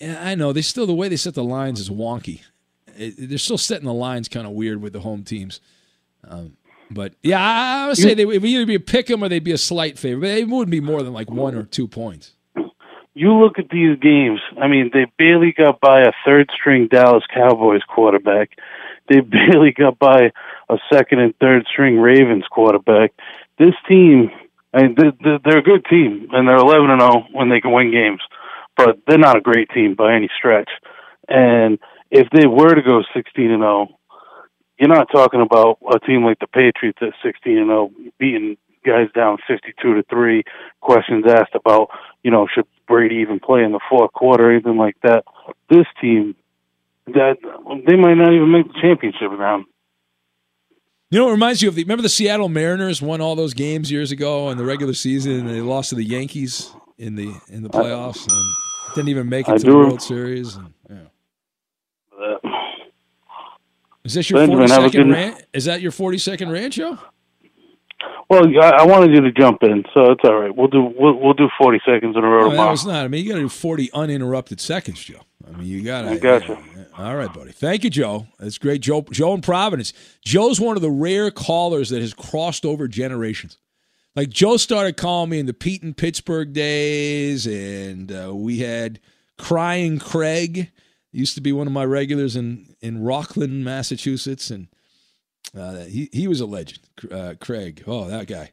[0.00, 2.40] Yeah, I know they still the way they set the lines is wonky.
[2.96, 5.60] It, they're still setting the lines kind of weird with the home teams.
[6.26, 6.56] Um,
[6.90, 9.44] but yeah, I, I would say they would either be a pick 'em or they'd
[9.44, 10.20] be a slight favorite.
[10.22, 12.32] But it wouldn't be more than like one or two points.
[13.14, 14.40] You look at these games.
[14.60, 18.50] I mean, they barely got by a third string Dallas Cowboys quarterback.
[19.08, 20.30] they barely got by
[20.68, 23.12] a second and third string Ravens quarterback.
[23.58, 24.30] This team,
[24.72, 27.60] I mean, they- they- they're a good team, and they're 11 and 0 when they
[27.60, 28.22] can win games,
[28.76, 30.70] but they're not a great team by any stretch.
[31.28, 31.78] And
[32.10, 33.88] if they were to go 16 and 0,
[34.78, 39.08] you're not talking about a team like the Patriots at 16 and 0 beating guys
[39.14, 40.42] down 52 to 3
[40.80, 41.88] questions asked about
[42.22, 45.24] you know should Brady even play in the fourth quarter anything like that
[45.70, 46.34] this team
[47.06, 47.36] that
[47.86, 49.64] they might not even make the championship round
[51.10, 51.82] You know, it reminds you of the.
[51.84, 55.48] Remember the Seattle Mariners won all those games years ago in the regular season, and
[55.50, 59.52] they lost to the Yankees in the in the playoffs, and didn't even make it
[59.52, 59.74] I to the.
[59.76, 60.56] World Series.
[60.56, 60.96] And, yeah.
[62.18, 62.38] Uh,
[64.04, 65.46] Is this your forty second forty have a second good- rant?
[65.52, 66.98] Is that your forty second rant show?
[68.28, 71.14] Well I, I wanted you to jump in so it's all right we'll do we'll,
[71.18, 73.04] we'll do 40 seconds in a row No, tomorrow was not.
[73.04, 75.20] I mean, you got to do forty uninterrupted seconds, Joe.
[75.46, 76.10] I mean, you got to.
[76.10, 76.58] I gotcha.
[76.96, 77.52] All right, buddy.
[77.52, 78.26] Thank you, Joe.
[78.38, 79.02] That's great, Joe.
[79.10, 79.92] Joe in Providence.
[80.24, 83.58] Joe's one of the rare callers that has crossed over generations.
[84.14, 89.00] Like Joe started calling me in the Pete and Pittsburgh days, and uh, we had
[89.38, 90.70] Crying Craig.
[91.12, 94.68] Used to be one of my regulars in in Rockland, Massachusetts, and
[95.56, 96.80] uh, he he was a legend.
[97.10, 98.52] Uh, Craig, oh that guy.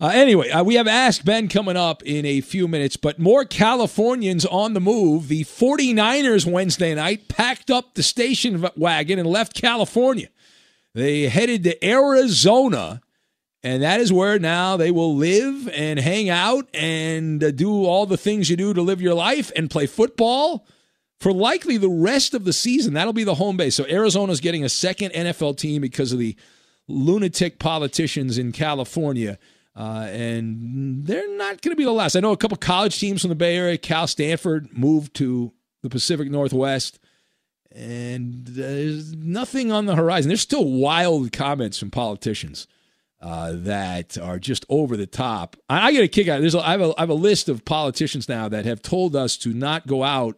[0.00, 3.44] Uh, anyway, uh, we have Ask Ben coming up in a few minutes, but more
[3.44, 5.28] Californians on the move.
[5.28, 10.28] The 49ers Wednesday night packed up the station wagon and left California.
[10.92, 13.00] They headed to Arizona,
[13.62, 18.04] and that is where now they will live and hang out and uh, do all
[18.04, 20.66] the things you do to live your life and play football
[21.22, 22.94] for likely the rest of the season.
[22.94, 23.76] That'll be the home base.
[23.76, 26.34] So Arizona's getting a second NFL team because of the
[26.88, 29.38] lunatic politicians in California.
[29.76, 32.16] Uh, and they're not going to be the last.
[32.16, 33.78] I know a couple college teams from the Bay Area.
[33.78, 36.98] Cal Stanford moved to the Pacific Northwest,
[37.70, 40.28] and there's nothing on the horizon.
[40.28, 42.66] There's still wild comments from politicians
[43.20, 45.56] uh, that are just over the top.
[45.70, 46.40] I, I get a kick out.
[46.40, 49.86] There's a, I have a list of politicians now that have told us to not
[49.86, 50.36] go out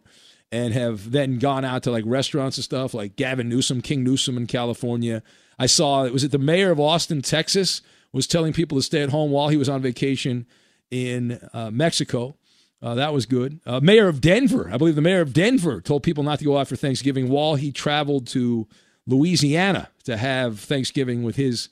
[0.51, 4.37] and have then gone out to like restaurants and stuff, like Gavin Newsom, King Newsom
[4.37, 5.23] in California.
[5.57, 7.81] I saw it was it the mayor of Austin, Texas,
[8.11, 10.45] was telling people to stay at home while he was on vacation
[10.91, 12.37] in uh, Mexico.
[12.81, 13.59] Uh, that was good.
[13.65, 16.57] Uh, mayor of Denver, I believe the mayor of Denver told people not to go
[16.57, 18.67] out for Thanksgiving while he traveled to
[19.07, 21.69] Louisiana to have Thanksgiving with his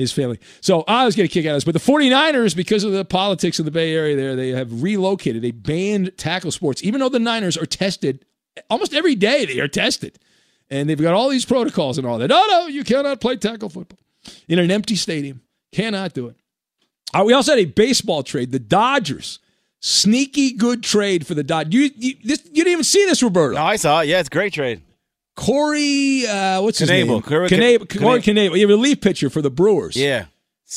[0.00, 0.38] his family.
[0.60, 1.64] So I was going to kick out of this.
[1.64, 5.42] But the 49ers, because of the politics of the Bay Area there, they have relocated.
[5.42, 8.24] They banned tackle sports, even though the Niners are tested
[8.68, 9.44] almost every day.
[9.44, 10.18] They are tested.
[10.70, 12.28] And they've got all these protocols and all that.
[12.28, 13.98] No, no, you cannot play tackle football
[14.48, 15.42] in an empty stadium.
[15.72, 16.36] Cannot do it.
[17.12, 18.52] Uh, we also had a baseball trade.
[18.52, 19.38] The Dodgers.
[19.82, 21.72] Sneaky good trade for the Dodgers.
[21.72, 23.54] You, you, you didn't even see this, Roberto.
[23.54, 24.08] No, I saw it.
[24.08, 24.82] Yeah, it's a great trade.
[25.40, 27.06] Corey, uh, what's his name?
[27.22, 27.98] Corey- Knebel.
[27.98, 28.58] Corey Knebel.
[28.58, 29.96] You're a relief pitcher for the Brewers.
[29.96, 30.26] Yeah.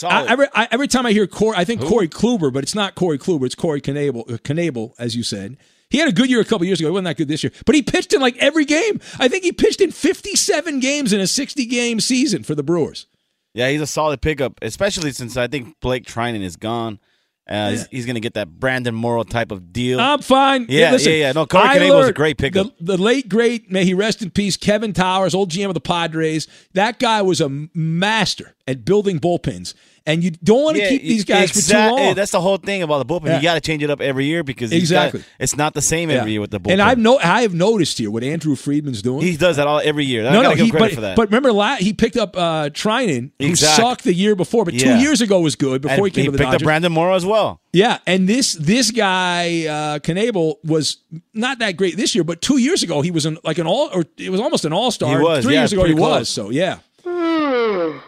[0.04, 1.90] I, every, I, every time I hear Corey, I think Who?
[1.90, 3.46] Corey Kluber, but it's not Corey Kluber.
[3.46, 5.58] It's Corey Knebel, uh, Knebel, as you said.
[5.90, 6.88] He had a good year a couple years ago.
[6.88, 9.00] He wasn't that good this year, but he pitched in like every game.
[9.20, 13.06] I think he pitched in 57 games in a 60 game season for the Brewers.
[13.54, 17.00] Yeah, he's a solid pickup, especially since I think Blake Treinen is gone.
[17.48, 20.00] Uh, he's, he's going to get that Brandon Morrow type of deal.
[20.00, 20.66] I'm fine.
[20.70, 21.32] Yeah, listen, yeah, yeah.
[21.34, 22.68] No, Corey Knebel was a great pickup.
[22.80, 25.82] The, the late great, may he rest in peace, Kevin Towers, old GM of the
[25.82, 26.48] Padres.
[26.74, 29.74] That guy was a master at building bullpens,
[30.06, 32.16] and you don't want to Yeah, keep these guys exact- for too long.
[32.16, 33.28] That's the whole thing about the bullpen.
[33.28, 33.38] Yeah.
[33.38, 35.22] You got to change it up every year because Exactly.
[35.22, 36.34] got- it's not the same every Yeah.
[36.34, 36.74] year with the bullpen.
[36.74, 39.22] And I've no, I have noticed here what Andrew Friedman's doing.
[39.26, 40.28] he does that all every year.
[40.28, 41.16] I no, no, he, but, for that.
[41.16, 43.84] but remember, la- he picked up uh, Treinen, who Exactly.
[43.84, 46.28] sucked the year before, but two years ago was good before And he came he
[46.28, 46.62] to the picked Dodgers.
[46.64, 47.62] up Brandon Morrow as well.
[47.72, 50.98] Yeah, and this this guy uh Knebel was
[51.34, 53.90] not that great this year, but two years ago he was an, like an all
[53.94, 55.18] or it was almost an all star.
[55.18, 56.30] He was, Three years ago he pretty was.
[56.30, 56.78] So yeah.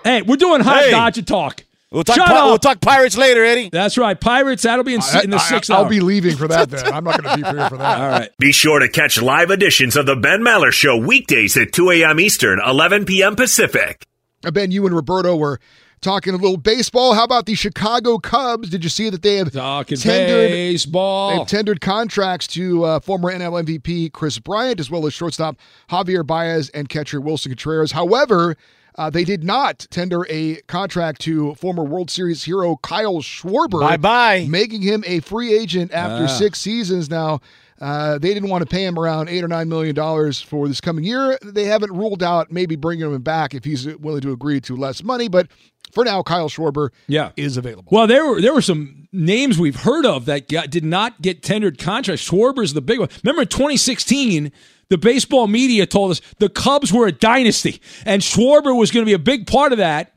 [0.04, 0.92] Hey, we're doing hot Hey.
[0.92, 1.64] Dodger talk.
[1.92, 2.16] We'll talk.
[2.16, 2.46] Shut Pi- up.
[2.48, 3.70] we'll talk Pirates later, Eddie.
[3.72, 4.64] That's right, Pirates.
[4.64, 5.90] That'll be in, in the I, sixth will hour.
[5.90, 6.86] be leaving for that then.
[6.94, 8.02] I'm not going to be here for that.
[8.02, 8.30] All right.
[8.40, 12.20] Be sure to catch live editions of the Ben Maller Show weekdays at 2 a.m.
[12.20, 13.36] Eastern, 11 p.m.
[13.36, 14.06] Pacific.
[14.44, 15.60] Uh, Ben, you and Roberto were
[16.02, 17.14] talking a little baseball.
[17.14, 18.70] How about the Chicago Cubs?
[18.70, 21.38] Did you see that they have Talking tendered baseball.
[21.38, 25.56] They've tendered contracts to uh, former NL MVP Kris Bryant as well as shortstop
[25.90, 27.92] Javier Baez and catcher Willson Contreras.
[27.94, 28.56] However,
[28.98, 33.80] uh, they did not tender a contract to former World Series hero Kyle Schwarber.
[33.82, 34.48] Bye bye.
[34.50, 36.28] Making him a free agent after Ah.
[36.28, 37.40] six seasons now.
[37.82, 40.80] Uh, they didn't want to pay him around eight or nine million dollars for this
[40.80, 41.38] coming year.
[41.44, 45.04] They haven't ruled out maybe bringing him back if he's willing to agree to less
[45.04, 45.28] money.
[45.28, 45.48] But
[45.92, 47.32] for now, Kyle Schwarber Yeah.
[47.36, 47.90] is available.
[47.92, 51.44] Well, there were there were some names we've heard of that got, did not get
[51.44, 52.24] tendered contracts.
[52.30, 53.10] Schwarber's the big one.
[53.26, 54.54] Remember in 2016,
[54.90, 59.10] the baseball media told us the Cubs were a dynasty, and Schwarber was going to
[59.10, 60.14] be a big part of that.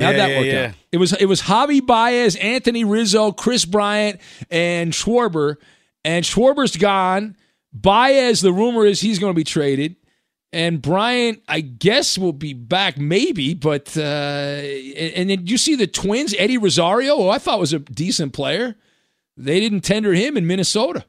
[0.00, 0.66] How'd Yeah, that yeah, work yeah.
[0.68, 0.74] out?
[0.92, 5.56] It was it was Javi Baez, Anthony Rizzo, Kris Bryant, and Schwarber.
[6.04, 7.36] And Schwarber's gone.
[7.72, 9.96] Baez, the rumor is he's going to be traded.
[10.50, 13.52] And Bryant, I guess, will be back, maybe.
[13.54, 17.72] But uh, and and then you see the Twins, Eddie Rosario, who I thought was
[17.74, 18.76] a decent player.
[19.36, 21.04] They didn't tender him in Minnesota.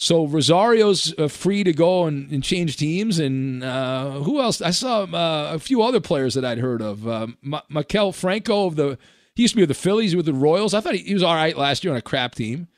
[0.00, 3.18] So Rosario's uh, free to go and, and change teams.
[3.18, 4.62] And uh, who else?
[4.62, 7.06] I saw uh, a few other players that I'd heard of.
[7.06, 8.96] Uh, Ma- Maikel Franco of the
[9.34, 10.72] he used to be with the Phillies with the Royals.
[10.72, 12.68] I thought he, he was all right last year on a crap team.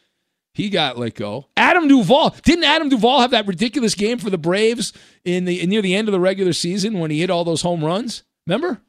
[0.52, 1.46] He got let go.
[1.56, 4.92] Adam Duvall didn't Adam Duvall have that ridiculous game for the Braves
[5.24, 7.84] in the near the end of the regular season when he hit all those home
[7.84, 8.24] runs?
[8.48, 8.80] Remember?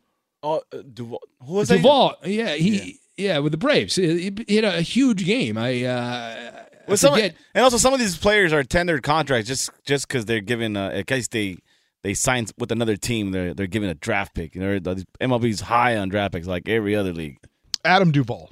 [0.42, 1.22] Oh, uh, Duvall.
[1.46, 1.78] Who was that?
[1.78, 3.38] Duvall, yeah, he yeah.
[3.38, 5.56] with the Braves, he, he hit a huge game.
[5.56, 7.36] I uh, I Well, some, forget.
[7.54, 10.90] and also some of these players are tendered contracts just just because they're given uh,
[10.90, 11.58] in case they
[12.02, 13.32] they sign with another team.
[13.32, 14.56] They're they're given a draft pick.
[14.56, 17.38] You know, the- MLB's high on draft picks like every other league.
[17.86, 18.52] Adam Duvall.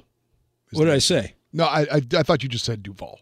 [0.72, 1.34] What did I say?
[1.52, 3.20] No, I, I I thought you just said Duvall.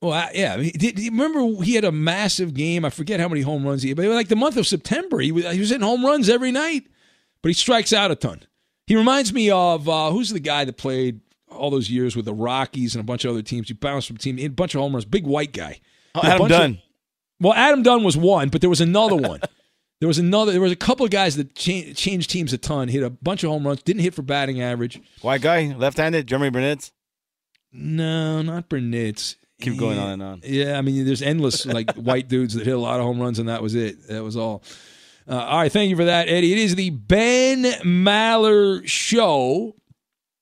[0.00, 0.54] Well, I, yeah.
[0.54, 2.84] I did, do remember he had a massive game?
[2.84, 5.32] I forget how many home runs he had, but like the month of September, he
[5.32, 6.84] was he was hitting home runs every night.
[7.42, 8.42] But he strikes out a ton.
[8.86, 11.20] He reminds me of uh, who's the guy that played
[11.58, 13.68] all those years with the Rockies and a bunch of other teams.
[13.68, 15.04] He bounced from team, a bunch of home runs.
[15.04, 15.80] Big white guy.
[16.14, 16.78] Oh, He had a Adam bunch of- Dunn.
[17.40, 19.40] well, Adam Dunn was one, but there was another one.
[20.00, 20.52] there was another.
[20.52, 22.88] There was a couple of guys that cha- changed teams a ton.
[22.88, 23.82] Hit a bunch of home runs.
[23.82, 25.00] Didn't hit for batting average.
[25.22, 26.90] White guy, left-handed, Jeremy Burnett.
[27.72, 29.36] No, not Burnett.
[29.60, 30.40] Keep going on and on.
[30.44, 33.38] Yeah, I mean, there's endless like white dudes that hit a lot of home runs,
[33.40, 34.06] and that was it.
[34.08, 34.62] That was all.
[35.28, 36.52] Uh, all right, thank you for that, Eddie.
[36.52, 39.74] It is the Ben Maller Show.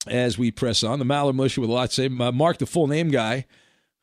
[0.06, 2.06] As we press on, the Militia with a lot to say.
[2.06, 3.46] Uh, Mark, the full name guy,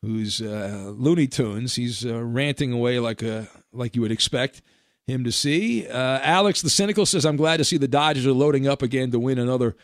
[0.02, 4.62] who's uh, Looney Tunes, he's uh, ranting away like a like you would expect
[5.06, 5.86] him to see.
[5.86, 9.10] Uh, Alex, the cynical, says, "I'm glad to see the Dodgers are loading up again
[9.10, 9.76] to win another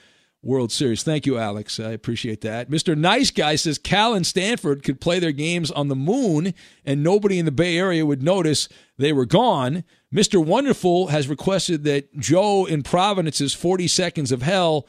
[0.42, 1.80] World Series." Thank you, Alex.
[1.80, 2.70] I appreciate that.
[2.70, 6.54] Mister Nice Guy says Cal and Stanford could play their games on the moon,
[6.84, 8.68] and nobody in the Bay Area would notice
[8.98, 9.84] they were gone.
[10.10, 14.86] Mister Wonderful has requested that Joe in Providence's 40 Seconds of Hell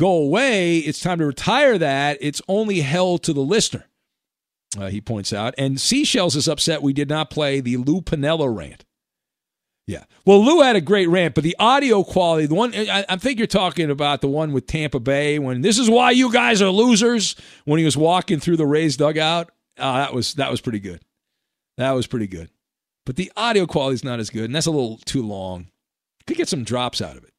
[0.00, 0.78] go away.
[0.78, 2.16] It's time to retire that.
[2.22, 3.86] It's only hell to the listener.
[4.78, 5.54] Uh, he points out.
[5.58, 8.86] And Seashells is upset we did not play the Lou Piniella rant.
[9.86, 10.04] Yeah.
[10.24, 13.38] Well, Lou had a great rant, but the audio quality, the one, I, I think
[13.38, 16.70] you're talking about the one with Tampa Bay when this is why you guys are
[16.70, 19.50] losers when he was walking through the Rays dugout.
[19.76, 21.02] Uh, that was, that was pretty good.
[21.76, 22.48] That was pretty good.
[23.04, 25.66] But the audio quality is not as good, and that's a little too long.
[26.26, 27.32] Could get some drops out of it.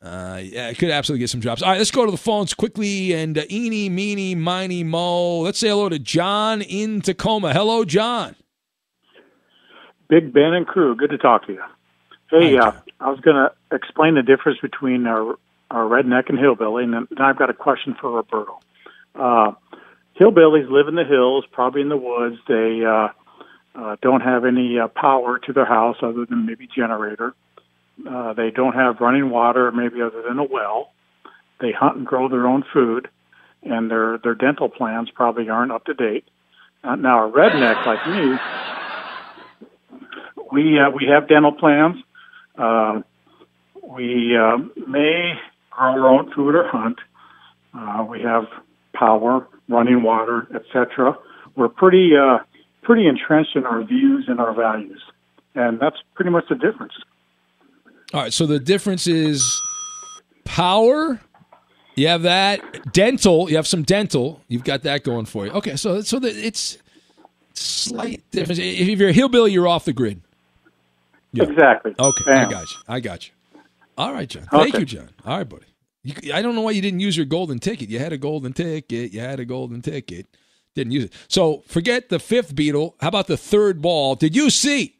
[0.00, 1.60] Uh, yeah, it could absolutely get some drops.
[1.60, 3.12] All right, let's go to the phones quickly.
[3.12, 5.40] And uh, eeny, meeny, miny, mo.
[5.40, 7.52] Let's say hello to John in Tacoma.
[7.52, 8.36] Hello, John.
[10.08, 11.62] Big Ben and crew, good to talk to you.
[12.30, 15.36] Hey, uh, I was going to explain the difference between our,
[15.70, 18.58] our redneck and hillbilly, and then then I've got a question for Roberto.
[19.14, 19.52] Uh,
[20.18, 22.36] hillbillies live in the hills, probably in the woods.
[22.46, 23.08] They uh,
[23.74, 27.28] uh, don't have any uh, power to their house other than maybe generator.
[27.28, 27.47] Uh,
[28.04, 30.92] they don't have running water, maybe other than a well.
[31.60, 33.08] They hunt and grow their own food,
[33.62, 36.24] and their their dental plans probably aren't up to date.
[36.84, 38.38] Uh, now, a redneck like me,
[40.52, 41.96] we uh, we have dental plans.
[42.56, 43.02] Uh,
[43.82, 45.34] we uh, may
[45.70, 46.98] grow our own food or hunt.
[47.74, 48.44] Uh, we have
[48.94, 51.16] power, running water, etc.
[51.56, 52.38] We're pretty uh,
[52.82, 55.02] pretty entrenched in our views and our values,
[55.54, 56.94] and that's pretty much the difference.
[58.14, 59.60] All right, so the difference is
[60.44, 61.20] power.
[61.94, 63.50] You have that dental.
[63.50, 64.40] You have some dental.
[64.48, 65.52] You've got that going for you.
[65.52, 66.78] Okay, so so the, it's
[67.54, 68.58] slight difference.
[68.60, 70.22] If you're a hillbilly, you're off the grid.
[71.32, 71.44] Yeah.
[71.44, 71.94] Exactly.
[71.98, 72.46] Okay, Bam.
[72.46, 72.76] I got you.
[72.88, 73.34] I got you.
[73.98, 74.46] All right, John.
[74.50, 74.78] Thank Okay.
[74.80, 75.10] you, John.
[75.26, 75.64] All right, buddy.
[76.04, 77.88] You, I don't know why you didn't use your golden ticket.
[77.90, 79.12] You had a golden ticket.
[79.12, 80.26] You had a golden ticket.
[80.74, 81.12] Didn't use it.
[81.26, 82.94] So forget the fifth beetle.
[83.00, 84.14] How about the third ball?
[84.14, 84.94] Did you see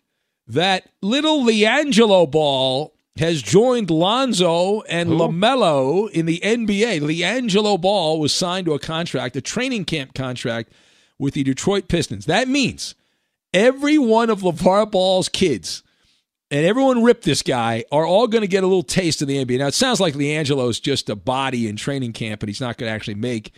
[0.49, 7.01] that little LiAngelo Ball has joined Lonzo and LaMelo in the NBA?
[7.01, 10.73] LiAngelo Ball was signed to a contract, a training camp contract
[11.19, 12.27] with the Detroit Pistons.
[12.27, 12.95] That means
[13.53, 15.83] every one of LeVar Ball's kids
[16.51, 19.45] and everyone ripped this guy are all going to get a little taste of the
[19.45, 19.59] NBA.
[19.59, 22.89] Now, it sounds like LiAngelo's just a body in training camp, and he's not going
[22.89, 23.53] to actually make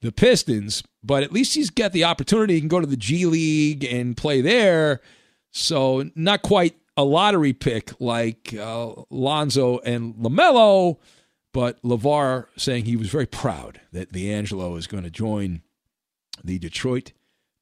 [0.00, 2.54] the Pistons, but at least he's got the opportunity.
[2.54, 5.00] He can go to the G League and play there.
[5.52, 10.98] So, not quite a lottery pick like uh, Lonzo and LaMelo,
[11.52, 15.62] but LeVar saying he was very proud that LiAngelo is going to join
[16.44, 17.12] the Detroit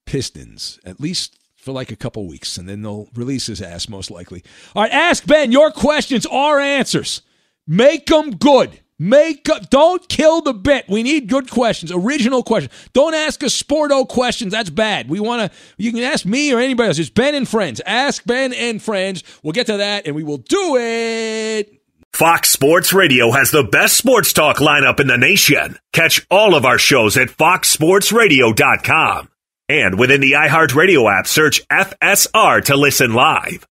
[0.06, 4.10] Pistons, at least for like a couple weeks, and then they'll release his ass most
[4.10, 4.42] likely.
[4.74, 7.22] All right, ask Ben your questions our answers.
[7.66, 8.80] Make them good.
[9.02, 10.86] Make up, don't kill the bit.
[10.86, 12.74] We need good questions, original questions.
[12.92, 14.52] Don't ask us sporto questions.
[14.52, 15.08] That's bad.
[15.08, 15.58] We want to.
[15.78, 16.98] You can ask me or anybody else.
[16.98, 17.80] It's Ben and friends.
[17.86, 19.24] Ask Ben and friends.
[19.42, 21.80] We'll get to that, and we will do it.
[22.12, 25.78] Fox Sports Radio has the best sports talk lineup in the nation.
[25.94, 29.30] Catch all of our shows at foxsportsradio.com.
[29.70, 33.66] And within the iHeartRadio app, search FSR to listen live.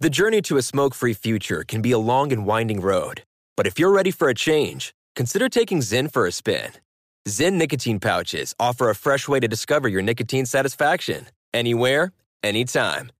[0.00, 3.22] The journey to a smoke free future can be a long and winding road.
[3.60, 6.70] But if you're ready for a change, consider taking Zyn for a spin.
[7.28, 13.12] Zyn nicotine pouches offer a fresh way to discover your nicotine satisfaction anywhere, anytime.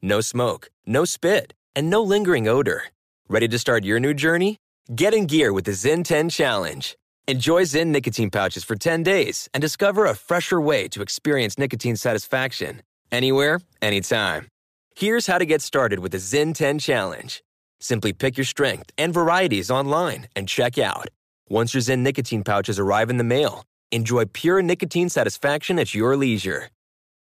[0.00, 2.84] No smoke, no spit, and no lingering odor.
[3.28, 4.56] Ready to start your new journey?
[4.94, 6.96] Get in gear with the Zyn 10 Challenge.
[7.28, 11.96] Enjoy Zyn nicotine pouches for 10 days and discover a fresher way to experience nicotine
[11.96, 12.80] satisfaction
[13.10, 14.48] anywhere, anytime.
[14.96, 17.42] Here's how to get started with the Zyn 10 Challenge.
[17.82, 21.08] Simply pick your strength and varieties online and check out.
[21.48, 26.16] Once your Zyn nicotine pouches arrive in the mail, enjoy pure nicotine satisfaction at your
[26.16, 26.68] leisure.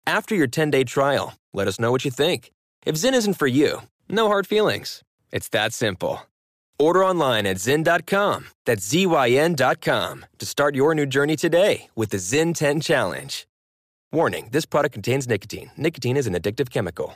[0.08, 2.52] After your 10 day trial, let us know what you think.
[2.86, 5.04] If Zyn isn't for you, no hard feelings.
[5.30, 6.22] It's that simple.
[6.80, 8.48] Order online at Zyn.com.
[8.66, 13.46] That's Z-Y-N.com to start your new journey today with the Zyn 10 Challenge.
[14.14, 15.72] Warning, this product contains nicotine.
[15.76, 17.16] Nicotine is an addictive chemical.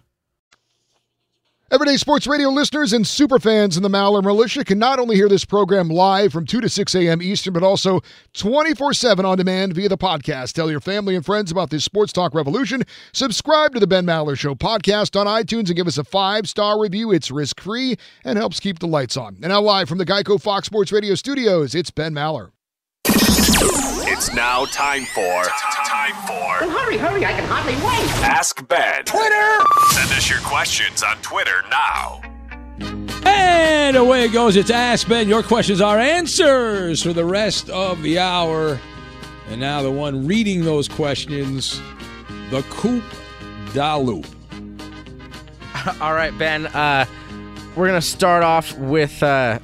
[1.71, 5.29] Everyday Sports Radio listeners and super fans in the Maller Militia can not only hear
[5.29, 7.21] this program live from 2 to 6 a.m.
[7.21, 8.01] Eastern, but also
[8.33, 10.51] 24 7 on demand via the podcast.
[10.51, 12.83] Tell your family and friends about this sports talk revolution.
[13.13, 16.77] Subscribe to the Ben Maller Show podcast on iTunes and give us a five star
[16.77, 17.13] review.
[17.13, 17.95] It's risk free
[18.25, 19.35] and helps keep the lights on.
[19.35, 22.51] And now, live from the Geico Fox Sports Radio studios, it's Ben Maller.
[24.21, 25.43] It's now time for
[25.83, 28.07] time for Well, hurry, hurry, I can hardly wait.
[28.23, 29.03] Ask Ben.
[29.03, 29.65] Twitter!
[29.89, 32.21] Send us your questions on Twitter now.
[33.25, 34.57] And away it goes.
[34.57, 35.27] It's Ask Ben.
[35.27, 38.79] Your questions are answers for the rest of the hour.
[39.49, 41.81] And now the one reading those questions,
[42.51, 43.03] the Coop
[43.69, 44.23] Dalu.
[45.99, 46.67] All right, Ben.
[46.67, 47.05] Uh,
[47.75, 49.23] we're gonna start off with.
[49.23, 49.57] Uh,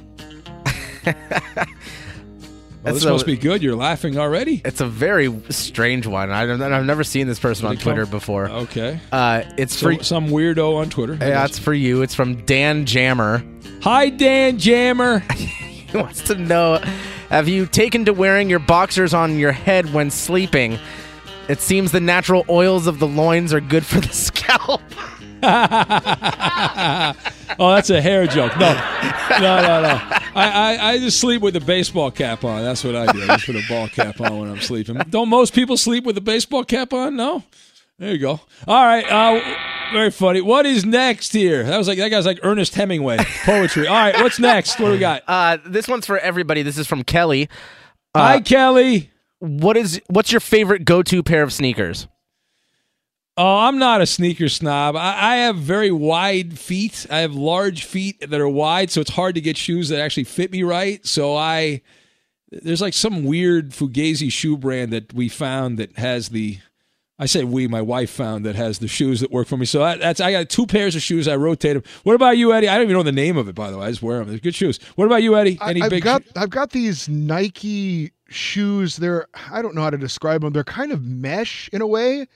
[2.82, 3.62] Well, this That's must be good.
[3.62, 4.62] You're laughing already.
[4.64, 6.30] It's a very strange one.
[6.30, 8.48] I don't, I've never seen this person on it come- Twitter before.
[8.48, 9.00] Okay.
[9.10, 11.18] Uh, it's So- for some weirdo on Twitter.
[11.20, 12.02] Yeah, it's for you.
[12.02, 13.42] It's from Dan Jammer.
[13.82, 15.18] Hi, Dan Jammer.
[15.34, 16.80] he wants to know:
[17.30, 20.78] Have you taken to wearing your boxers on your head when sleeping?
[21.48, 24.82] It seems the natural oils of the loins are good for the scalp.
[27.58, 28.58] oh, that's a hair joke.
[28.58, 28.74] No,
[29.38, 30.00] no, no, no.
[30.34, 32.62] I, I, I just sleep with a baseball cap on.
[32.64, 33.22] That's what I do.
[33.22, 34.96] I just put a ball cap on when I'm sleeping.
[35.10, 37.14] Don't most people sleep with a baseball cap on?
[37.16, 37.44] No.
[37.98, 38.40] There you go.
[38.66, 39.04] All right.
[39.08, 39.40] Uh,
[39.92, 40.40] very funny.
[40.40, 41.64] What is next here?
[41.64, 43.86] That was like that guy's like Ernest Hemingway poetry.
[43.86, 44.14] All right.
[44.20, 44.78] What's next?
[44.78, 45.22] What do we got?
[45.26, 46.62] Uh, this one's for everybody.
[46.62, 47.48] This is from Kelly.
[48.14, 49.10] Uh, Hi, Kelly.
[49.40, 52.08] What is what's your favorite go-to pair of sneakers?
[53.36, 54.96] Oh, I'm not a sneaker snob.
[54.96, 57.06] I, I have very wide feet.
[57.08, 60.24] I have large feet that are wide, so it's hard to get shoes that actually
[60.24, 61.06] fit me right.
[61.06, 61.82] So I
[62.50, 66.58] there's like some weird Fugazi shoe brand that we found that has the
[67.18, 69.66] I say we, my wife found that has the shoes that work for me.
[69.66, 71.26] So that, that's I got two pairs of shoes.
[71.26, 71.82] I rotate them.
[72.04, 72.68] What about you, Eddie?
[72.68, 73.86] I don't even know the name of it, by the way.
[73.86, 74.28] I just wear them.
[74.28, 74.78] They're good shoes.
[74.94, 75.58] What about you, Eddie?
[75.60, 78.96] Any I, have big got shoe- I've got these Nike shoes.
[78.96, 80.52] They're I don't know how to describe them.
[80.52, 82.26] They're kind of mesh in a way.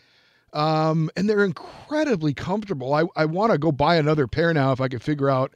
[0.53, 2.93] Um, and they're incredibly comfortable.
[2.93, 5.55] I, I want to go buy another pair now if I can figure out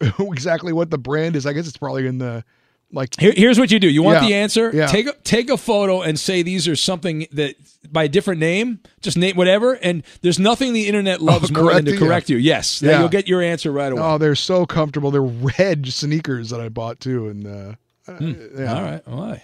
[0.18, 1.46] exactly what the brand is.
[1.46, 2.44] I guess it's probably in the
[2.92, 3.88] like Here, here's what you do.
[3.88, 4.70] You want Yeah, the answer?
[4.74, 4.86] yeah.
[4.86, 7.54] Take a, take a photo and say these are something that
[7.92, 8.80] by a different name.
[9.00, 9.74] Just name whatever.
[9.74, 11.98] And there's nothing the internet loves more than to correcting you?
[11.98, 12.36] correct you.
[12.36, 13.00] Yes, then Yeah.
[13.00, 14.02] you'll get your answer right away.
[14.02, 15.10] Oh, they're so comfortable.
[15.10, 17.74] They're red sneakers that I bought too, and uh,
[18.08, 18.74] uh, yeah.
[18.74, 19.02] All right.
[19.06, 19.40] All right.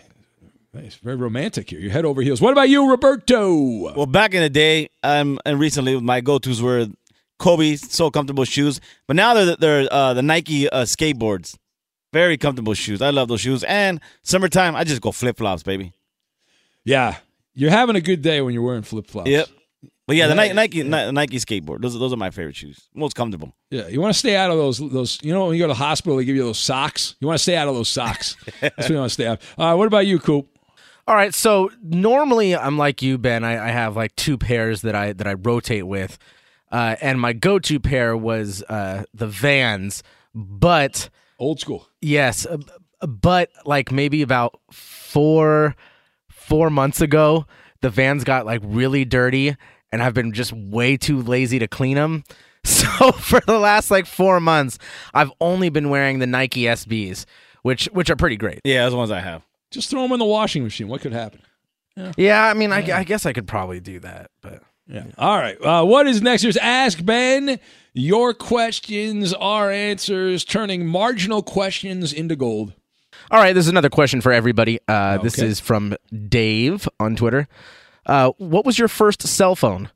[0.75, 0.97] Nice.
[0.97, 1.81] Very romantic here.
[1.81, 2.41] You're head over heels.
[2.43, 3.95] What about you, Roberto?
[3.95, 6.87] Well, back in the day, um, and recently, my go-tos were
[7.39, 8.79] Kobe, so comfortable shoes.
[9.07, 11.57] But now they're they're uh, the Nike uh, skateboards,
[12.13, 13.03] very comfortable shoes.
[13.03, 13.65] I love those shoes.
[13.65, 15.93] And summertime, I just go flip flops, baby.
[16.85, 17.17] Yeah.
[17.55, 19.31] You're having a good day when you're wearing flip flops.
[19.31, 19.49] Yep.
[20.07, 20.53] But yeah, the Yeah.
[20.53, 21.83] Nike Nike Ni- Nike skateboard.
[21.83, 22.89] Those are, those are my favorite shoes.
[22.95, 23.55] Most comfortable.
[23.71, 25.19] Yeah, you want to stay out of those those.
[25.23, 27.17] You know, when you go to the hospital, they give you those socks.
[27.19, 28.37] You want to stay out of those socks.
[28.61, 29.41] That's what you want to stay out.
[29.43, 29.55] Of.
[29.59, 30.47] All right, what about you, Coop?
[31.09, 33.43] All right, so normally I'm like you, Ben.
[33.43, 36.19] I, I have like two pairs that I that I rotate with,
[36.71, 40.05] uh, and my go-to pair was uh, the Vans,
[40.35, 41.09] but
[41.39, 41.89] old school.
[42.01, 42.59] Yes, uh,
[43.01, 45.77] but like maybe about four
[46.29, 47.47] four months ago,
[47.81, 49.57] the Vans got like really dirty,
[49.93, 52.25] and I've been just way too lazy to clean them.
[52.67, 54.77] So for the last like four months,
[55.15, 57.25] I've only been wearing the Nike SBs,
[57.63, 58.61] which which are pretty great.
[58.65, 59.43] Yeah, those ones I have.
[59.71, 60.89] Just throw them in the washing machine.
[60.89, 61.43] What could happen?
[61.97, 65.05] Yeah, yeah I mean, I, I guess I could probably do that, but Yeah.
[65.17, 65.57] All right.
[65.63, 66.43] Uh, what is next?
[66.43, 67.61] Here's Ask Ben.
[67.99, 72.75] Your questions are answers, turning marginal questions into gold.
[73.31, 74.79] All right, this is another question for everybody.
[74.87, 75.97] Uh, This is from
[76.29, 77.49] Dave on Twitter.
[78.05, 79.89] Uh, what was your first cell phone?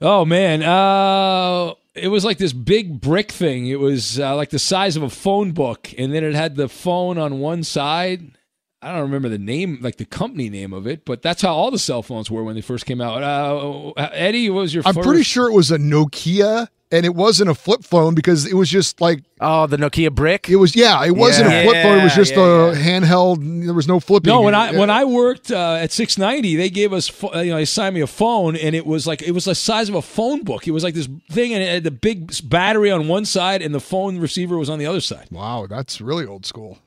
[0.00, 3.66] Oh man, uh, it was like this big brick thing.
[3.66, 6.68] It was uh, like the size of a phone book, and then it had the
[6.68, 8.37] phone on one side.
[8.80, 11.70] I don't remember the name, like the company name of it, but that's how all
[11.72, 13.22] the cell phones were when they first came out.
[13.24, 14.84] Uh, Eddie, what was your?
[14.86, 15.06] I'm first?
[15.08, 18.70] pretty sure it was a Nokia, and it wasn't a flip phone because it was
[18.70, 20.48] just like oh, the Nokia brick.
[20.48, 21.56] It was yeah, it wasn't Yeah.
[21.56, 21.98] a flip phone.
[21.98, 22.38] It was just Yeah,
[22.70, 23.64] a handheld.
[23.64, 24.28] There was no flipping.
[24.32, 24.78] No, when I Yeah.
[24.78, 28.00] when I worked uh, at 690, they gave us uh, you know they assigned me
[28.00, 30.68] a phone, and it was like it was the size of a phone book.
[30.68, 33.74] It was like this thing, and it had the big battery on one side, and
[33.74, 35.26] the phone receiver was on the other side.
[35.32, 36.78] Wow, that's really old school.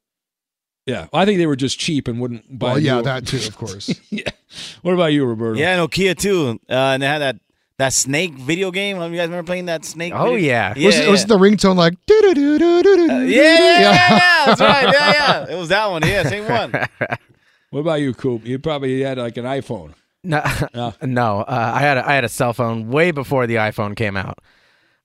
[0.85, 2.73] Yeah, I think they were just cheap and wouldn't buy.
[2.73, 3.93] Well, yeah, new- that too, of course.
[4.09, 4.29] yeah.
[4.81, 5.59] What about you, Roberto?
[5.59, 6.59] Yeah, Nokia too.
[6.69, 7.37] Uh, and they had that
[7.77, 8.97] that snake video game.
[8.97, 10.13] You guys remember playing that snake?
[10.15, 10.37] Oh, video?
[10.37, 10.73] yeah.
[10.75, 11.27] yeah, was, it, was yeah.
[11.27, 11.93] the ringtone like?
[11.93, 14.83] Uh, yeah, yeah, yeah, yeah, that's right.
[14.91, 15.53] Yeah, yeah.
[15.55, 16.01] It was that one.
[16.05, 16.87] Yeah, same one.
[17.69, 18.45] What about you, Coop?
[18.45, 19.93] You probably had like an iPhone.
[20.23, 20.43] No,
[21.01, 21.41] no.
[21.41, 24.39] Uh, I had a, I had a cell phone way before the iPhone came out.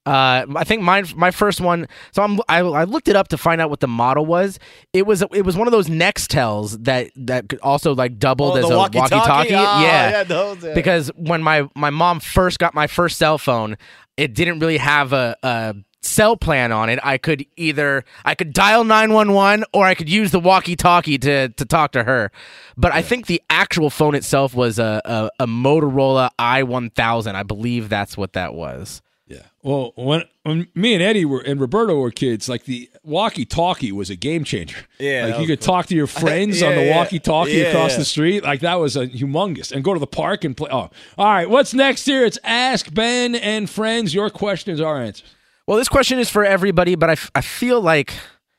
[0.06, 1.88] Uh, I think mine, my first one.
[2.12, 4.58] So I'm, I, I looked it up to find out what the model was.
[4.92, 8.70] It was it was one of those Nextels that that also like doubled Oh, as
[8.70, 9.14] a walkie-talkie?
[9.14, 9.54] walkie-talkie.
[9.54, 10.74] Ah, yeah, yeah, those, yeah.
[10.74, 13.76] because when my my mom first got my first cell phone,
[14.16, 18.52] it didn't really have a, a cell plan on it, I could either I could
[18.52, 22.30] dial 911 or I could use the walkie-talkie to to talk to her.
[22.76, 27.34] But I think the actual phone itself was a a, a Motorola i1000.
[27.34, 29.02] I believe that's what that was.
[29.28, 29.42] Yeah.
[29.62, 34.08] Well, when when me and Eddie were and Roberto were kids, like the walkie-talkie was
[34.08, 34.76] a game changer.
[35.00, 36.96] Yeah, like you could talk to your friends Yeah, on the yeah.
[36.96, 38.44] walkie-talkie Yeah, across the street.
[38.44, 39.72] Like that was a humongous.
[39.72, 40.68] And go to the park and play.
[40.70, 41.50] Oh, all right.
[41.50, 42.24] What's next here?
[42.24, 44.14] It's Ask Ben and Friends.
[44.14, 45.34] Your questions, our answers.
[45.66, 48.14] Well, this question is for everybody, but I, f- I feel like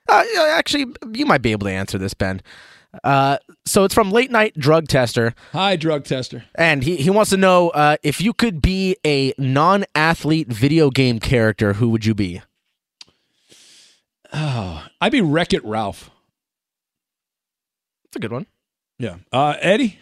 [0.10, 2.42] uh, actually you might be able to answer this, Ben.
[3.04, 5.34] Uh, so it's from late night drug tester.
[5.54, 6.44] Hi, drug tester.
[6.56, 10.90] And he, he wants to know uh, if you could be a non athlete video
[10.90, 12.42] game character, who would you be?
[14.34, 16.10] Oh, I'd be Wreck It Ralph.
[18.06, 18.46] That's a good one.
[19.00, 19.18] Yeah.
[19.32, 20.00] Uh, Eddie.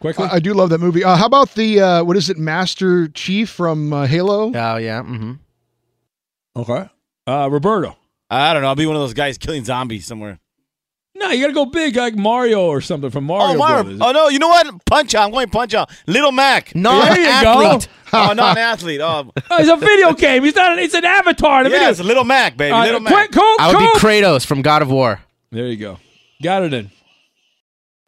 [0.00, 0.26] Quickly.
[0.26, 1.04] I, I do love that movie.
[1.04, 4.52] Uh, how about the uh, what is it, Master Chief from uh, Halo?
[4.54, 5.02] Oh yeah.
[5.02, 5.32] Mm-hmm.
[6.56, 6.88] Okay.
[7.26, 7.96] Uh, Roberto.
[8.28, 8.68] I don't know.
[8.68, 10.38] I'll be one of those guys killing zombies somewhere.
[11.18, 13.82] No, you got to go big like Mario or something from Mario oh, Mario.
[13.82, 14.00] Brothers.
[14.02, 14.84] Oh no, you know what?
[14.84, 15.26] Punch out.
[15.26, 15.90] I'm going punch out.
[16.06, 16.74] Little Mac.
[16.74, 17.80] No, There you go.
[18.12, 19.00] oh, not an athlete.
[19.00, 20.44] Oh, Oh, it's a video game.
[20.44, 20.78] He's not.
[20.78, 21.60] It's an avatar.
[21.60, 21.90] in yeah, video.
[21.90, 22.72] it's a Little Mac, baby.
[22.72, 23.12] All right, Little Mac.
[23.12, 23.98] quick, cool, I would be.
[23.98, 25.20] Kratos from God of War.
[25.50, 25.98] There you go.
[26.42, 26.90] Got it in.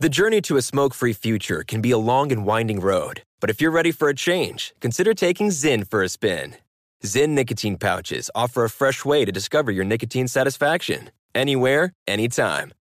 [0.00, 3.50] The journey to a smoke free future can be a long and winding road, but
[3.50, 6.56] if you're ready for a change, consider taking Zyn for a spin.
[7.04, 11.10] Zyn nicotine pouches offer a fresh way to discover your nicotine satisfaction.
[11.34, 12.72] Anywhere, anytime.